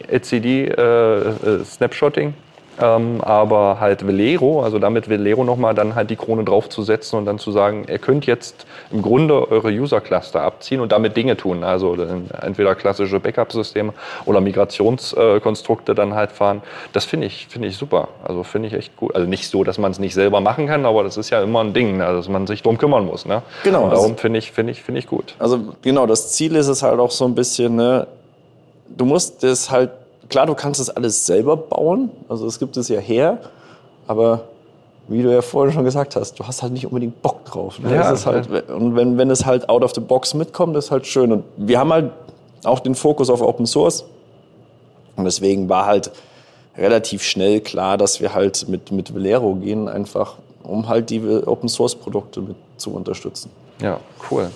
etcd 0.08 0.44
äh, 0.44 1.18
äh, 1.18 1.64
Snapshotting 1.64 2.34
ähm, 2.80 3.20
aber 3.22 3.78
halt 3.80 4.06
Velero, 4.06 4.62
also 4.62 4.78
damit 4.78 5.08
Velero 5.08 5.44
nochmal 5.44 5.74
dann 5.74 5.94
halt 5.94 6.10
die 6.10 6.16
Krone 6.16 6.44
draufzusetzen 6.44 7.18
und 7.18 7.24
dann 7.24 7.38
zu 7.38 7.50
sagen, 7.50 7.86
ihr 7.88 7.98
könnt 7.98 8.26
jetzt 8.26 8.66
im 8.90 9.02
Grunde 9.02 9.50
eure 9.50 9.68
User-Cluster 9.68 10.42
abziehen 10.42 10.80
und 10.80 10.92
damit 10.92 11.16
Dinge 11.16 11.36
tun. 11.36 11.64
Also 11.64 11.94
entweder 11.94 12.74
klassische 12.74 13.20
Backup-Systeme 13.20 13.92
oder 14.24 14.40
Migrationskonstrukte 14.40 15.94
dann 15.94 16.14
halt 16.14 16.32
fahren. 16.32 16.62
Das 16.92 17.04
finde 17.04 17.26
ich, 17.26 17.46
finde 17.48 17.68
ich 17.68 17.76
super. 17.76 18.08
Also 18.24 18.42
finde 18.42 18.68
ich 18.68 18.74
echt 18.74 18.96
gut. 18.96 19.14
Also 19.14 19.26
nicht 19.26 19.48
so, 19.48 19.64
dass 19.64 19.78
man 19.78 19.90
es 19.90 19.98
nicht 19.98 20.14
selber 20.14 20.40
machen 20.40 20.66
kann, 20.66 20.84
aber 20.84 21.02
das 21.04 21.16
ist 21.16 21.30
ja 21.30 21.42
immer 21.42 21.62
ein 21.62 21.72
Ding, 21.72 21.96
ne? 21.96 22.04
dass 22.04 22.28
man 22.28 22.46
sich 22.46 22.62
drum 22.62 22.78
kümmern 22.78 23.06
muss. 23.06 23.26
Ne? 23.26 23.42
Genau. 23.64 23.84
Und 23.84 23.90
darum 23.90 24.16
finde 24.16 24.38
ich, 24.38 24.52
finde 24.52 24.72
ich, 24.72 24.82
finde 24.82 24.98
ich 24.98 25.06
gut. 25.06 25.34
Also 25.38 25.60
genau, 25.82 26.06
das 26.06 26.32
Ziel 26.32 26.56
ist 26.56 26.68
es 26.68 26.82
halt 26.82 27.00
auch 27.00 27.10
so 27.10 27.24
ein 27.24 27.34
bisschen, 27.34 27.76
ne? 27.76 28.06
du 28.88 29.04
musst 29.04 29.44
es 29.44 29.70
halt 29.70 29.90
klar, 30.28 30.46
du 30.46 30.54
kannst 30.54 30.80
das 30.80 30.90
alles 30.90 31.26
selber 31.26 31.56
bauen, 31.56 32.10
also 32.28 32.46
es 32.46 32.58
gibt 32.58 32.76
es 32.76 32.88
ja 32.88 33.00
her, 33.00 33.38
aber 34.06 34.44
wie 35.08 35.22
du 35.22 35.32
ja 35.32 35.42
vorhin 35.42 35.72
schon 35.72 35.84
gesagt 35.84 36.16
hast, 36.16 36.38
du 36.38 36.44
hast 36.44 36.62
halt 36.62 36.72
nicht 36.72 36.86
unbedingt 36.86 37.22
Bock 37.22 37.44
drauf. 37.44 37.78
Ne? 37.78 37.94
Ja, 37.94 38.24
halt, 38.24 38.68
und 38.68 38.96
wenn, 38.96 39.18
wenn 39.18 39.30
es 39.30 39.46
halt 39.46 39.68
out 39.68 39.84
of 39.84 39.92
the 39.94 40.00
box 40.00 40.34
mitkommt, 40.34 40.76
ist 40.76 40.90
halt 40.90 41.06
schön. 41.06 41.32
Und 41.32 41.44
wir 41.56 41.78
haben 41.78 41.92
halt 41.92 42.10
auch 42.64 42.80
den 42.80 42.94
Fokus 42.94 43.30
auf 43.30 43.40
Open 43.40 43.66
Source. 43.66 44.04
Und 45.14 45.24
deswegen 45.24 45.68
war 45.68 45.86
halt 45.86 46.10
relativ 46.76 47.22
schnell 47.22 47.60
klar, 47.60 47.96
dass 47.96 48.20
wir 48.20 48.34
halt 48.34 48.68
mit, 48.68 48.90
mit 48.90 49.14
Velero 49.14 49.54
gehen, 49.54 49.88
einfach 49.88 50.34
um 50.62 50.88
halt 50.88 51.10
die 51.10 51.20
Open 51.46 51.68
Source 51.68 51.94
Produkte 51.94 52.40
mit 52.40 52.56
zu 52.76 52.90
unterstützen. 52.90 53.50
Ja, 53.80 54.00
cool. 54.30 54.50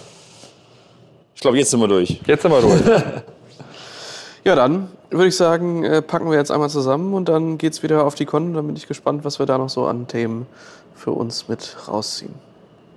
Ich 1.34 1.40
glaube, 1.40 1.58
jetzt 1.58 1.70
sind 1.70 1.80
wir 1.80 1.88
durch. 1.88 2.20
Jetzt 2.26 2.42
sind 2.42 2.50
wir 2.50 2.60
durch. 2.60 2.80
ja, 4.44 4.54
dann 4.56 4.88
würde 5.10 5.28
ich 5.28 5.36
sagen, 5.36 5.84
äh, 5.84 6.02
packen 6.02 6.30
wir 6.30 6.38
jetzt 6.38 6.50
einmal 6.50 6.70
zusammen 6.70 7.14
und 7.14 7.28
dann 7.28 7.58
geht 7.58 7.72
es 7.72 7.82
wieder 7.82 8.04
auf 8.04 8.14
die 8.14 8.26
Con. 8.26 8.54
Dann 8.54 8.66
bin 8.66 8.76
ich 8.76 8.86
gespannt, 8.86 9.24
was 9.24 9.38
wir 9.38 9.46
da 9.46 9.58
noch 9.58 9.68
so 9.68 9.86
an 9.86 10.06
Themen 10.06 10.46
für 10.94 11.12
uns 11.12 11.48
mit 11.48 11.76
rausziehen. 11.88 12.34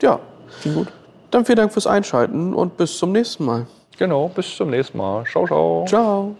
Ja, 0.01 0.19
klingt 0.61 0.77
gut. 0.77 0.87
Dann 1.31 1.45
vielen 1.45 1.57
Dank 1.57 1.73
fürs 1.73 1.87
Einschalten 1.87 2.53
und 2.53 2.77
bis 2.77 2.97
zum 2.97 3.11
nächsten 3.11 3.45
Mal. 3.45 3.65
Genau, 3.97 4.27
bis 4.29 4.55
zum 4.55 4.69
nächsten 4.69 4.97
Mal. 4.97 5.23
Ciao, 5.25 5.47
ciao. 5.47 5.85
Ciao. 5.87 6.35